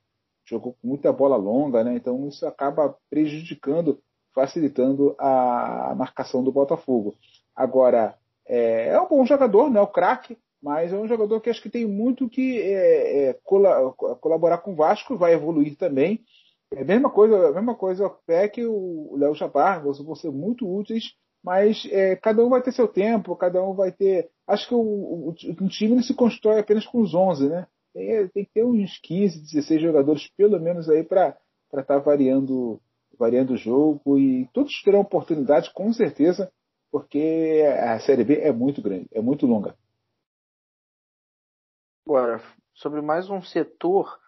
[0.45, 1.95] jogou com muita bola longa, né?
[1.95, 4.01] Então isso acaba prejudicando,
[4.35, 7.15] facilitando a marcação do Botafogo.
[7.55, 8.15] Agora
[8.47, 11.63] é, é um bom jogador, não é o craque, mas é um jogador que acho
[11.63, 13.39] que tem muito que é, é,
[14.21, 16.21] colaborar com o Vasco, vai evoluir também.
[16.73, 20.67] É a mesma coisa, a mesma coisa o PEC, o Léo Chabar, vão ser muito
[20.67, 24.31] úteis mas é, cada um vai ter seu tempo, cada um vai ter.
[24.47, 27.67] Acho que o, o, o time não se constrói apenas com os 11, né?
[27.93, 32.81] Tem, tem, que ter uns 15, 16 jogadores, pelo menos, aí para estar tá variando,
[33.23, 34.19] variando o jogo.
[34.19, 36.53] E todos terão oportunidade, com certeza,
[36.91, 39.75] porque a Série B é muito grande, é muito longa.
[42.07, 42.43] Agora,
[42.75, 44.21] sobre mais um setor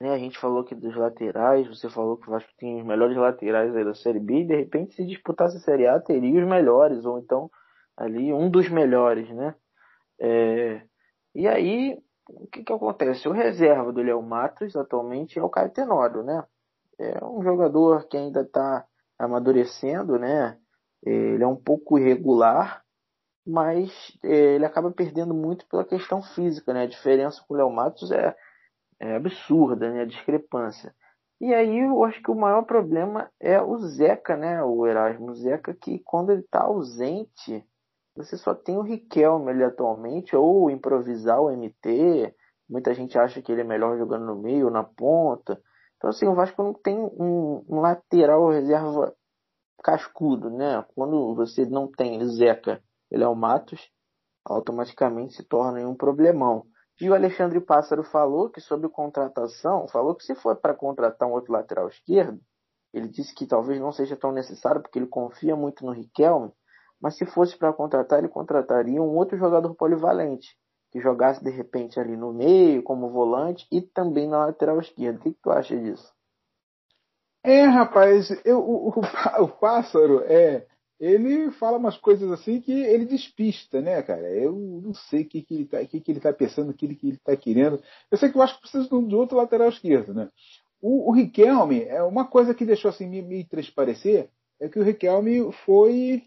[0.00, 0.10] né?
[0.10, 3.72] A gente falou que dos laterais, você falou que o Vasco tem os melhores laterais
[3.72, 7.18] da Série B, e de repente se disputasse a Série A teria os melhores, ou
[7.18, 7.50] então
[7.96, 9.54] ali um dos melhores, né?
[10.20, 10.82] É...
[11.34, 13.28] E aí, o que que acontece?
[13.28, 16.44] O reserva do Léo Matos atualmente é o Caio Tenório, né?
[16.98, 18.86] É um jogador que ainda está
[19.18, 20.58] amadurecendo, né?
[21.02, 22.82] Ele é um pouco irregular,
[23.46, 23.90] mas
[24.24, 26.82] é, ele acaba perdendo muito pela questão física, né?
[26.82, 28.34] A diferença com o Léo Matos é
[28.98, 30.02] é absurda, né?
[30.02, 30.94] A discrepância.
[31.40, 34.62] E aí eu acho que o maior problema é o Zeca, né?
[34.62, 37.64] O Erasmo Zeca, que quando ele está ausente,
[38.16, 42.34] você só tem o Riquelme ali atualmente, ou improvisar o MT.
[42.68, 45.60] Muita gente acha que ele é melhor jogando no meio, na ponta.
[46.06, 49.12] Então, assim, o Vasco não tem um, um lateral reserva
[49.82, 50.84] cascudo, né?
[50.94, 53.90] Quando você não tem Zeca, ele é o Matos,
[54.44, 56.64] automaticamente se torna um problemão.
[57.00, 61.32] E o Alexandre Pássaro falou que sobre contratação, falou que se for para contratar um
[61.32, 62.40] outro lateral esquerdo,
[62.94, 66.52] ele disse que talvez não seja tão necessário porque ele confia muito no Riquelme,
[67.00, 70.56] mas se fosse para contratar, ele contrataria um outro jogador polivalente,
[70.96, 75.18] que jogasse de repente ali no meio, como volante, e também na lateral esquerda.
[75.18, 76.10] O que, que tu acha disso?
[77.44, 79.00] É, rapaz, eu, o, o,
[79.44, 80.66] o Pássaro é
[80.98, 84.32] ele fala umas coisas assim que ele despista, né, cara?
[84.32, 86.94] Eu não sei o que, que, ele, tá, que, que ele tá pensando, o que,
[86.94, 87.82] que ele tá querendo.
[88.10, 90.30] Eu sei que eu acho que precisa de outro lateral esquerdo, né?
[90.80, 94.82] O, o Riquelme, é uma coisa que deixou assim me, me transparecer é que o
[94.82, 96.22] Riquelme foi.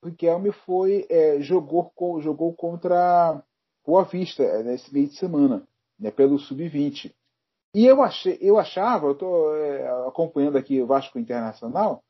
[0.00, 1.04] O Riquelme foi.
[1.10, 3.42] É, jogou, jogou contra
[3.84, 5.66] Boa Vista é, nesse meio de semana,
[5.98, 7.12] né, pelo Sub-20.
[7.74, 12.02] E eu, achei, eu achava, eu estou é, acompanhando aqui o Vasco Internacional,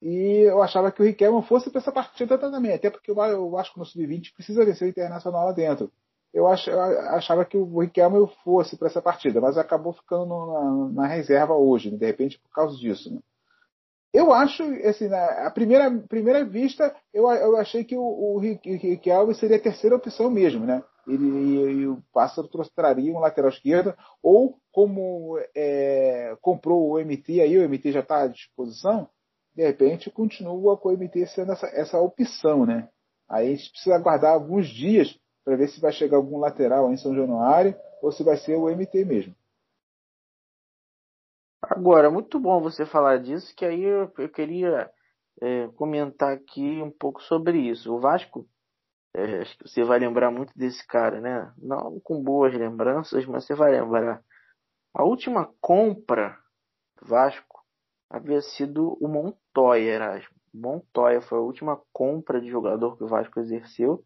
[0.00, 3.78] e eu achava que o Riquelme fosse para essa partida também, até porque o Vasco
[3.78, 5.90] no Sub-20 precisa vencer o Internacional lá dentro.
[6.32, 11.54] Eu, achava que o Riquelme fosse para essa partida, mas acabou ficando na, na, reserva
[11.54, 11.96] hoje, né?
[11.96, 13.12] de repente por causa disso.
[13.12, 13.20] Né?
[14.12, 19.56] Eu acho, assim, a primeira, primeira vista, eu, eu achei que o, o Riquelme seria
[19.56, 20.82] a terceira opção mesmo, né?
[21.08, 27.58] Ele, e, o Pássaro traria um lateral esquerdo, ou como é, comprou o MT aí,
[27.58, 29.08] o MT já está à disposição,
[29.54, 32.88] de repente continua com o MT sendo essa, essa opção, né?
[33.28, 36.96] Aí a gente precisa aguardar alguns dias para ver se vai chegar algum lateral em
[36.96, 39.34] São Januário ou se vai ser o MT mesmo.
[41.62, 44.90] Agora, muito bom você falar disso, que aí eu, eu queria
[45.42, 47.92] é, comentar aqui um pouco sobre isso.
[47.92, 48.46] O Vasco,
[49.14, 51.52] é, acho que você vai lembrar muito desse cara, né?
[51.58, 54.22] Não com boas lembranças, mas você vai lembrar.
[54.94, 56.38] A última compra
[57.02, 57.62] Vasco
[58.10, 60.36] havia sido o Montoya, Erasmo.
[60.52, 64.04] Montoya foi a última compra de jogador que o Vasco exerceu.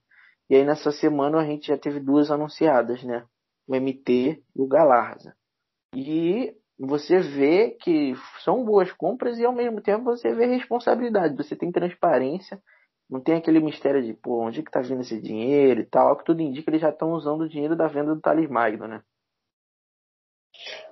[0.50, 3.26] E aí nessa semana a gente já teve duas anunciadas, né?
[3.66, 5.34] O MT e o Galarza.
[5.94, 11.54] E você vê que são boas compras e ao mesmo tempo você vê responsabilidade, você
[11.54, 12.60] tem transparência,
[13.12, 16.16] não tem aquele mistério de, pô, onde é que tá vindo esse dinheiro e tal,
[16.16, 18.88] que tudo indica que eles já estão usando o dinheiro da venda do Thales Magno,
[18.88, 19.02] né?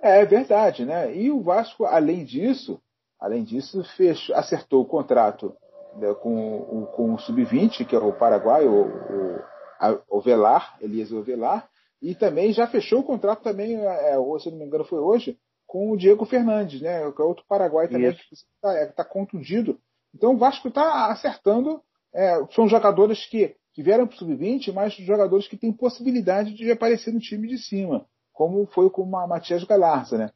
[0.02, 1.16] É verdade, né?
[1.16, 2.78] E o Vasco, além disso,
[3.18, 5.56] além disso, fechou, acertou o contrato
[5.96, 11.70] né, com, com o Sub-20, que é o Paraguai, o, o, o Velar, Elias Velar,
[12.02, 15.90] e também já fechou o contrato também, é, se não me engano foi hoje, com
[15.90, 17.10] o Diego Fernandes, né?
[17.12, 18.28] Que é outro Paraguai também Isso.
[18.28, 19.80] que está é, tá contundido.
[20.14, 21.82] Então o Vasco está acertando.
[22.14, 26.70] É, são jogadores que, que vieram para o Sub-20, mas jogadores que têm possibilidade de
[26.70, 30.30] aparecer no time de cima, como foi com a Matias Galarza, né?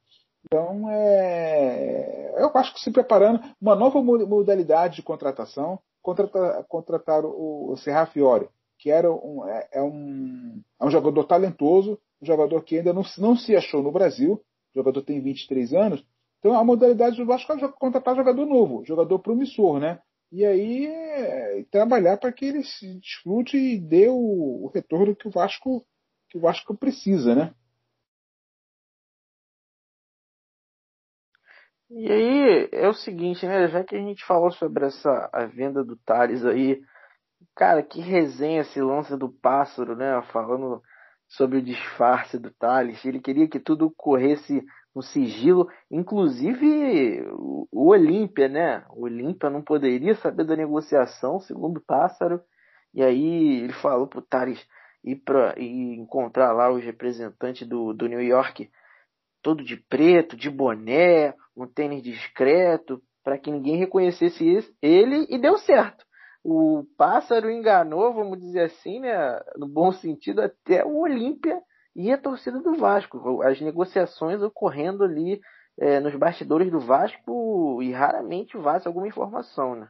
[0.46, 7.72] Então, é, eu acho que se preparando uma nova modalidade de contratação, contratar, contratar o,
[7.72, 12.78] o Serrafiore, que era um, é, é, um, é um jogador talentoso, um jogador que
[12.78, 16.04] ainda não, não se achou no Brasil, o jogador tem 23 anos.
[16.38, 19.98] Então a modalidade do Vasco é contratar jogador novo, jogador promissor, né?
[20.34, 25.28] E aí é, trabalhar para que ele se desfrute e dê o, o, retorno que
[25.28, 25.86] o Vasco
[26.28, 27.54] que o Vasco precisa, né?
[31.88, 33.68] E aí é o seguinte, né?
[33.68, 36.82] Já que a gente falou sobre essa a venda do Thales aí,
[37.54, 40.20] cara, que resenha esse lance do pássaro, né?
[40.32, 40.82] Falando
[41.28, 43.04] sobre o disfarce do Thales.
[43.04, 47.24] Ele queria que tudo corresse no sigilo, inclusive
[47.72, 48.84] o Olímpia, né?
[48.90, 52.40] O Olímpia não poderia saber da negociação, segundo o Pássaro.
[52.92, 54.64] E aí ele falou pro Thales
[55.02, 58.70] ir, pra, ir encontrar lá os representantes do, do New York,
[59.42, 65.58] todo de preto, de boné, um tênis discreto, para que ninguém reconhecesse ele, e deu
[65.58, 66.04] certo
[66.44, 71.58] o pássaro enganou, vamos dizer assim, né, no bom sentido, até o Olímpia
[71.94, 73.42] e a torcida do Vasco.
[73.42, 75.40] As negociações ocorrendo ali
[75.78, 79.88] é, nos bastidores do Vasco e raramente vaza alguma informação, né?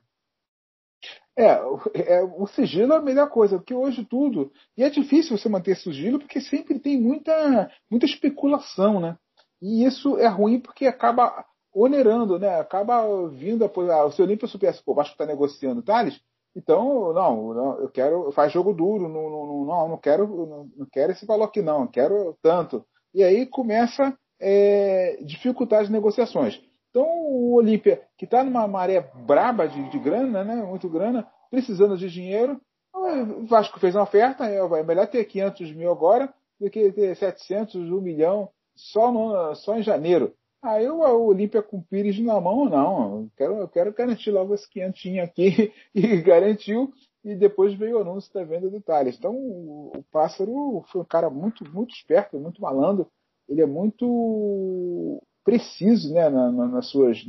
[1.36, 1.58] É,
[1.94, 4.52] é, o sigilo é a melhor coisa, porque hoje tudo.
[4.76, 9.18] E é difícil você manter sigilo porque sempre tem muita, muita especulação, né?
[9.60, 12.60] E isso é ruim porque acaba onerando, né?
[12.60, 14.10] Acaba vindo a.
[14.12, 16.20] Se o Olímpia soubesse, pô, o Vasco está negociando Thales,
[16.56, 20.86] então, não, não, eu quero, faz jogo duro, não, não, não, não quero, não, não
[20.86, 22.84] quero esse valor aqui não, quero tanto.
[23.12, 26.60] E aí começa é, dificultar as negociações.
[26.90, 31.96] Então o Olímpia, que está numa maré braba de, de, grana, né, muito grana, precisando
[31.96, 32.60] de dinheiro,
[32.92, 37.74] o Vasco fez uma oferta, é, melhor ter 500 mil agora do que ter 700,
[37.74, 40.32] 1 milhão só, no, só em janeiro.
[40.64, 43.20] Aí o, Olímpia com o Pires na mão, não.
[43.20, 45.72] Eu quero, eu quero garantir logo esse quinhentinho aqui.
[45.94, 46.90] E garantiu.
[47.22, 49.16] E depois veio o anúncio da venda do Thales.
[49.16, 53.06] Então o, o Pássaro foi um cara muito, muito esperto, muito malandro.
[53.46, 57.26] Ele é muito preciso né, na, na, nas suas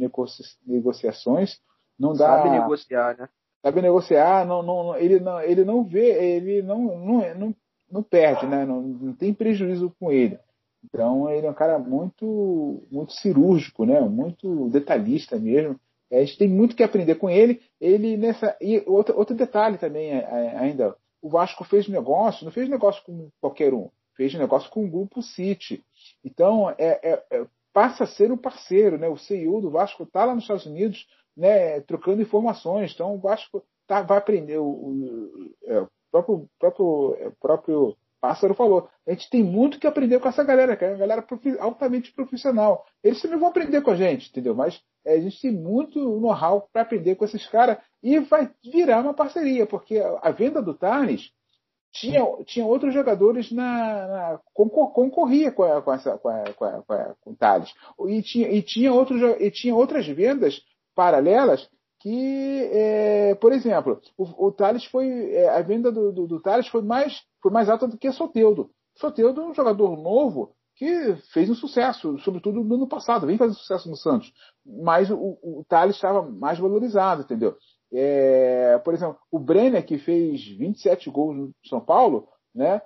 [0.66, 1.60] negociações.
[2.00, 3.30] Não dá, sabe negociar, né?
[3.62, 7.56] Sabe negociar, não, não, ele, não, ele não vê, ele não, não, não,
[7.92, 8.66] não perde, né?
[8.66, 10.40] Não, não tem prejuízo com ele.
[10.86, 14.00] Então ele é um cara muito, muito cirúrgico, né?
[14.02, 15.80] Muito detalhista mesmo.
[16.12, 17.62] A gente tem muito que aprender com ele.
[17.82, 22.52] Ele nessa e outro, outro detalhe também é, é, ainda, o Vasco fez negócio, não
[22.52, 25.84] fez negócio com qualquer um, fez negócio com o grupo City.
[26.24, 29.08] Então é, é, é passa a ser um parceiro, né?
[29.10, 31.82] O CEO do Vasco está lá nos Estados Unidos, né?
[31.82, 32.94] Trocando informações.
[32.94, 38.90] Então o Vasco tá, vai aprender o, o, o próprio, próprio, próprio Pássaro falou.
[39.08, 42.12] A gente tem muito que aprender com essa galera, que é uma galera profi altamente
[42.12, 42.84] profissional.
[43.04, 44.56] Eles também vão aprender com a gente, entendeu?
[44.56, 49.02] Mas é, a gente tem muito know-how para aprender com esses caras e vai virar
[49.02, 51.30] uma parceria, porque a venda do Thales
[51.92, 56.66] tinha, tinha outros jogadores na, na concor, concorria com, a, com, essa, com, a, com,
[56.66, 57.72] a, com, a, com o Thales.
[58.08, 58.92] E tinha, e, tinha
[59.40, 60.60] e tinha outras vendas
[60.96, 61.70] paralelas
[62.06, 65.08] que, é, por exemplo, o, o Thales foi.
[65.34, 68.70] É, a venda do, do, do Thales foi mais, foi mais alta do que Soteudo.
[68.94, 73.58] Soteudo é um jogador novo que fez um sucesso, sobretudo no ano passado, vem fazendo
[73.58, 74.32] sucesso no Santos.
[74.64, 77.58] Mas o, o Thales estava mais valorizado, entendeu?
[77.92, 82.84] É, por exemplo, o Brenner, que fez 27 gols no São Paulo, né,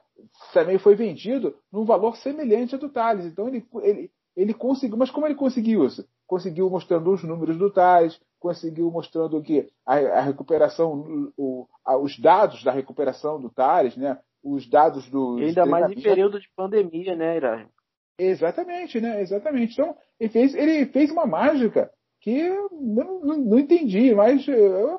[0.54, 3.26] também foi vendido num valor semelhante ao do Thales.
[3.26, 6.08] Então ele, ele, ele conseguiu, mas como ele conseguiu isso?
[6.26, 12.18] Conseguiu mostrando os números do Thales, conseguiu mostrando que a, a recuperação, o, a, os
[12.20, 14.20] dados da recuperação do Tales, né?
[14.44, 15.38] Os dados do.
[15.38, 17.70] Ainda mais em período de pandemia, né, Ira?
[18.18, 19.22] Exatamente, né?
[19.22, 19.74] Exatamente.
[19.74, 24.46] Então, ele fez, ele fez uma mágica que eu não, não, não entendi, mas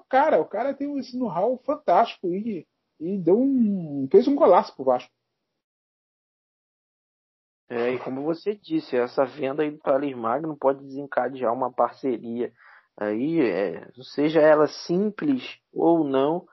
[0.08, 2.66] cara, o cara tem esse know-how fantástico e,
[2.98, 5.10] e deu um, fez um golaço pro Vasco.
[7.68, 12.52] É, e como você disse, essa venda aí do Thales Magno pode desencadear uma parceria
[13.00, 16.46] aí, é, seja ela simples ou não,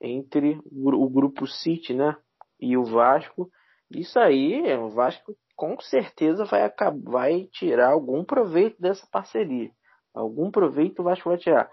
[0.00, 2.16] entre o grupo City, né,
[2.60, 3.50] e o Vasco.
[3.90, 9.70] Isso aí, o Vasco com certeza vai acabar, vai tirar algum proveito dessa parceria.
[10.14, 11.70] Algum proveito o Vasco vai tirar.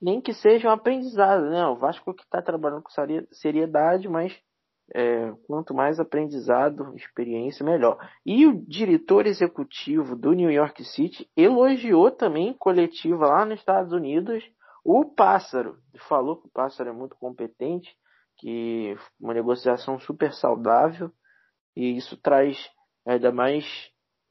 [0.00, 1.66] Nem que seja um aprendizado, né?
[1.66, 2.90] O Vasco que está trabalhando com
[3.32, 4.32] seriedade, mas
[4.94, 7.98] é, quanto mais aprendizado, experiência, melhor.
[8.26, 14.44] E o diretor executivo do New York City elogiou também coletiva lá nos Estados Unidos
[14.84, 15.78] o Pássaro.
[16.08, 17.96] Falou que o Pássaro é muito competente,
[18.36, 21.10] que uma negociação super saudável
[21.74, 22.70] e isso traz
[23.06, 23.64] ainda mais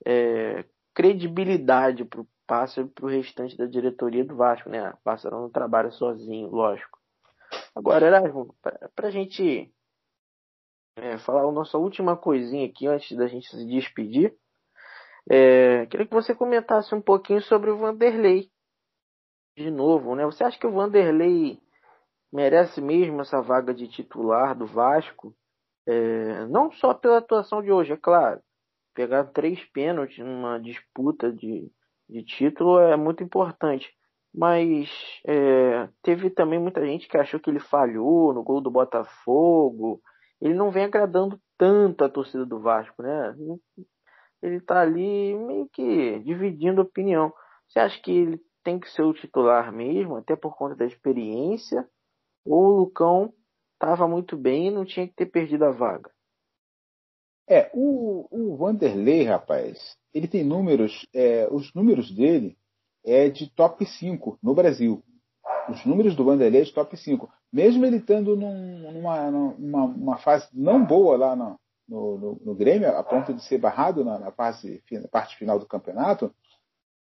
[0.05, 4.89] é, credibilidade para o Pássaro e para o restante da diretoria do Vasco, né?
[4.89, 6.99] O Pássaro não trabalha sozinho, lógico.
[7.76, 8.53] Agora, Erasmo,
[8.95, 9.74] para a gente
[10.96, 14.36] é, falar a nossa última coisinha aqui antes da gente se despedir.
[15.30, 18.50] É, queria que você comentasse um pouquinho sobre o Vanderlei.
[19.56, 20.26] De novo, né?
[20.26, 21.60] Você acha que o Vanderlei
[22.32, 25.36] merece mesmo essa vaga de titular do Vasco?
[25.86, 28.42] É, não só pela atuação de hoje, é claro.
[28.94, 31.72] Pegar três pênaltis numa disputa de,
[32.10, 33.94] de título é muito importante.
[34.34, 34.89] Mas
[35.28, 40.02] é, teve também muita gente que achou que ele falhou no gol do Botafogo
[40.42, 43.36] ele não vem agradando tanto a torcida do Vasco, né?
[44.42, 47.32] Ele tá ali meio que dividindo opinião.
[47.68, 51.88] Você acha que ele tem que ser o titular mesmo, até por conta da experiência?
[52.44, 53.32] Ou o Lucão
[53.74, 56.12] estava muito bem e não tinha que ter perdido a vaga?
[57.48, 62.58] É, o, o Vanderlei, rapaz, ele tem números, é, os números dele
[63.06, 65.04] é de top 5 no Brasil.
[65.70, 70.18] Os números do Vanderlei é de top 5 mesmo ele estando num, numa, numa uma
[70.18, 74.18] fase não boa lá no, no, no, no, Grêmio, a ponto de ser barrado na,
[74.18, 76.34] na, fase, na parte final do campeonato,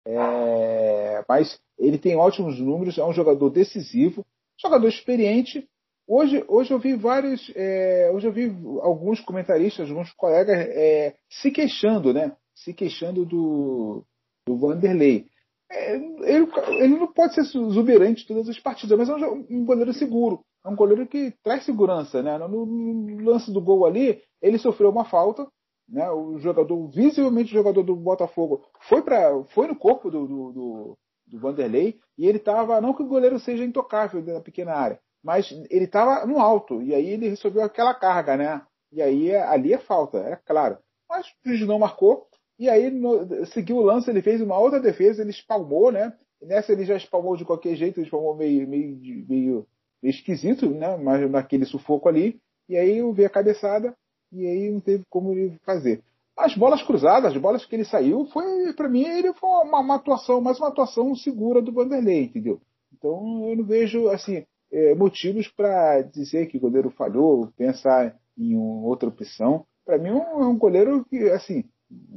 [0.04, 4.26] é, mas ele tem ótimos números, é um jogador decisivo,
[4.60, 5.68] jogador experiente.
[6.06, 11.50] Hoje, hoje eu vi vários, é, hoje eu vi alguns comentaristas, alguns colegas é, se
[11.50, 12.36] queixando, né?
[12.54, 14.04] Se queixando do,
[14.46, 15.26] do Vanderlei.
[15.72, 19.92] É, ele, ele, não pode ser exuberante todas as partidas, mas é um, um, goleiro
[19.94, 20.44] seguro.
[20.64, 22.22] É um goleiro que traz segurança.
[22.22, 22.36] Né?
[22.36, 25.46] No, no, lance do gol ali, ele sofreu uma falta.
[25.88, 26.08] Né?
[26.10, 30.98] O jogador, visivelmente o jogador do Botafogo, foi, pra, foi no corpo do, do, do,
[31.26, 32.80] do Vanderlei e ele estava.
[32.80, 36.82] Não que o goleiro seja intocável na pequena área, mas ele estava no alto.
[36.82, 38.62] E aí ele recebeu aquela carga, né?
[38.92, 40.76] E aí ali é falta, é claro.
[41.08, 42.26] Mas o juiz não marcou.
[42.62, 46.12] E aí no, seguiu o lance, ele fez uma outra defesa, ele espalmou, né?
[46.46, 49.66] nessa ele já espalmou de qualquer jeito, ele espalmou meio, meio, meio, meio
[50.14, 50.96] esquisito, né?
[50.96, 52.40] Mas naquele sufoco ali.
[52.68, 53.92] E aí eu vi a cabeçada
[54.30, 56.04] e aí não teve como ele fazer.
[56.36, 59.96] As bolas cruzadas, as bolas que ele saiu, foi para mim ele foi uma, uma,
[59.96, 62.60] atuação, mais uma atuação segura do Vanderlei, entendeu?
[62.96, 68.56] Então eu não vejo assim é, motivos para dizer que o goleiro falhou, pensar em
[68.56, 69.66] outra opção.
[69.84, 71.64] Para mim é um, é um goleiro que assim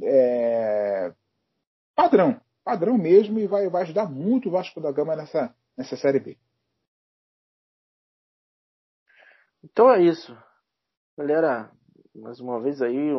[0.02, 1.12] é,
[1.94, 6.20] padrão, padrão mesmo, e vai, vai ajudar muito o Vasco da Gama nessa, nessa Série
[6.20, 6.38] B.
[9.64, 10.36] Então é isso.
[11.18, 11.70] Galera,
[12.14, 13.12] mais uma vez aí,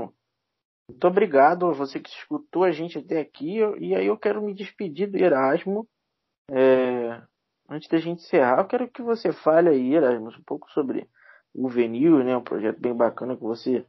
[0.90, 3.58] muito obrigado a você que escutou a gente até aqui.
[3.80, 5.88] E aí eu quero me despedir do Erasmo.
[6.50, 7.22] É,
[7.70, 11.10] antes da gente encerrar, eu quero que você fale aí, Erasmo, um pouco sobre
[11.54, 12.38] o Venil, né?
[12.38, 13.86] Um projeto bem bacana que você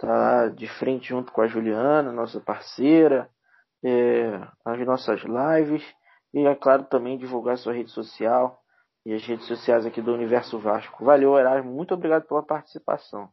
[0.00, 3.28] tá de frente junto com a Juliana, nossa parceira,
[3.84, 5.84] é, as nossas lives
[6.32, 8.60] e, é claro, também divulgar sua rede social
[9.04, 11.04] e as redes sociais aqui do Universo Vasco.
[11.04, 13.28] Valeu, Erasmo, muito obrigado pela participação.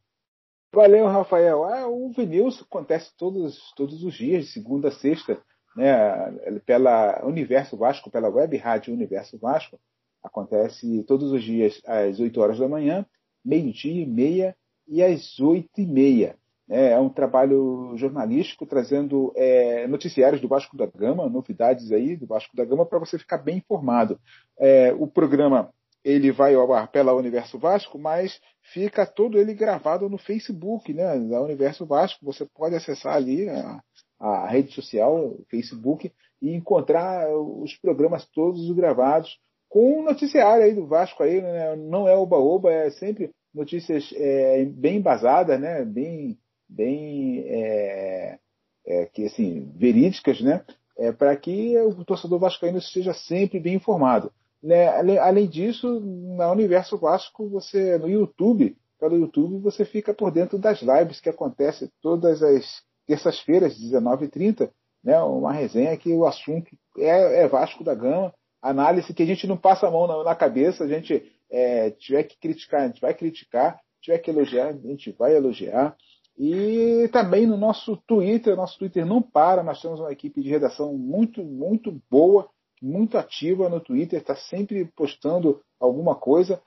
[0.74, 1.64] Valeu, Rafael.
[1.64, 5.42] Ah, o Vinilson acontece todos, todos os dias, de segunda a sexta,
[5.76, 6.32] né,
[6.66, 9.80] pela Universo Vasco, pela web rádio Universo Vasco.
[10.24, 13.06] Acontece todos os dias às 8 horas da manhã,
[13.46, 14.56] meio-dia e meia
[14.88, 16.38] e às 8 e meia.
[16.70, 22.28] É, é um trabalho jornalístico trazendo é, noticiários do Vasco da Gama, novidades aí do
[22.28, 24.20] Vasco da Gama para você ficar bem informado.
[24.60, 25.70] É, o programa
[26.04, 28.40] ele vai ao ar pela Universo Vasco, mas
[28.74, 32.26] fica todo ele gravado no Facebook, né, da Universo Vasco.
[32.26, 33.82] Você pode acessar ali a,
[34.20, 36.12] a rede social, o Facebook,
[36.42, 39.38] e encontrar os programas todos gravados
[39.70, 41.76] com o noticiário aí do Vasco aí, né?
[41.76, 46.38] não é oba-oba, é sempre notícias é, bem embasadas, né, bem
[46.68, 48.40] bem é,
[48.86, 50.64] é, que assim verídicas, né?
[50.98, 54.32] É, para que o torcedor vascaíno esteja sempre bem informado.
[54.64, 54.88] Né?
[55.20, 56.00] Além disso,
[56.36, 61.30] na Universo Vasco, você no YouTube, pelo YouTube, você fica por dentro das lives que
[61.30, 64.72] acontecem todas as terças-feiras, 19h30,
[65.04, 65.20] né?
[65.22, 69.56] Uma resenha que o assunto é, é, Vasco da Gama, análise que a gente não
[69.56, 73.14] passa a mão na, na cabeça, a gente é, tiver que criticar, a gente vai
[73.14, 75.96] criticar, tiver que elogiar, a gente vai elogiar.
[76.38, 80.94] E também no nosso Twitter, nosso Twitter não para, nós temos uma equipe de redação
[80.94, 82.48] muito, muito boa,
[82.80, 86.62] muito ativa no Twitter, está sempre postando alguma coisa,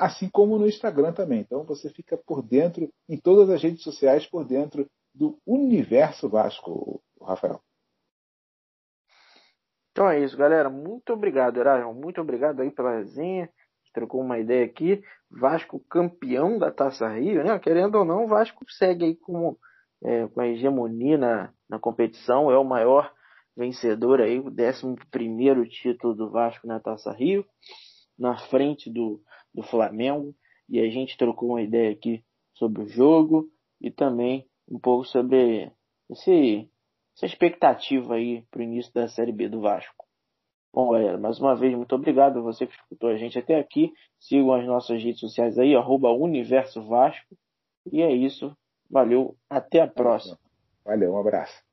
[0.00, 1.40] assim como no Instagram também.
[1.40, 7.00] Então você fica por dentro, em todas as redes sociais, por dentro do universo Vasco,
[7.22, 7.60] Rafael.
[9.92, 10.68] Então é isso, galera.
[10.68, 11.94] Muito obrigado, Erasmo.
[11.94, 13.48] Muito obrigado aí pela resenha
[13.94, 15.02] trocou uma ideia aqui.
[15.30, 17.58] Vasco campeão da Taça Rio, né?
[17.58, 19.56] Querendo ou não, o Vasco segue aí com,
[20.02, 23.10] é, com a hegemonia na, na competição, é o maior
[23.56, 27.44] vencedor aí, o 11 título do Vasco na Taça Rio,
[28.18, 29.22] na frente do,
[29.54, 30.34] do Flamengo.
[30.68, 32.24] E a gente trocou uma ideia aqui
[32.54, 33.48] sobre o jogo
[33.80, 35.70] e também um pouco sobre
[36.10, 36.68] esse,
[37.16, 40.03] essa expectativa aí para o início da Série B do Vasco.
[40.74, 43.92] Bom, galera, mais uma vez, muito obrigado a você que escutou a gente até aqui.
[44.18, 47.36] Sigam as nossas redes sociais aí, arroba Universo Vasco.
[47.92, 48.56] E é isso.
[48.90, 50.36] Valeu, até a próxima.
[50.84, 51.63] Valeu, um abraço.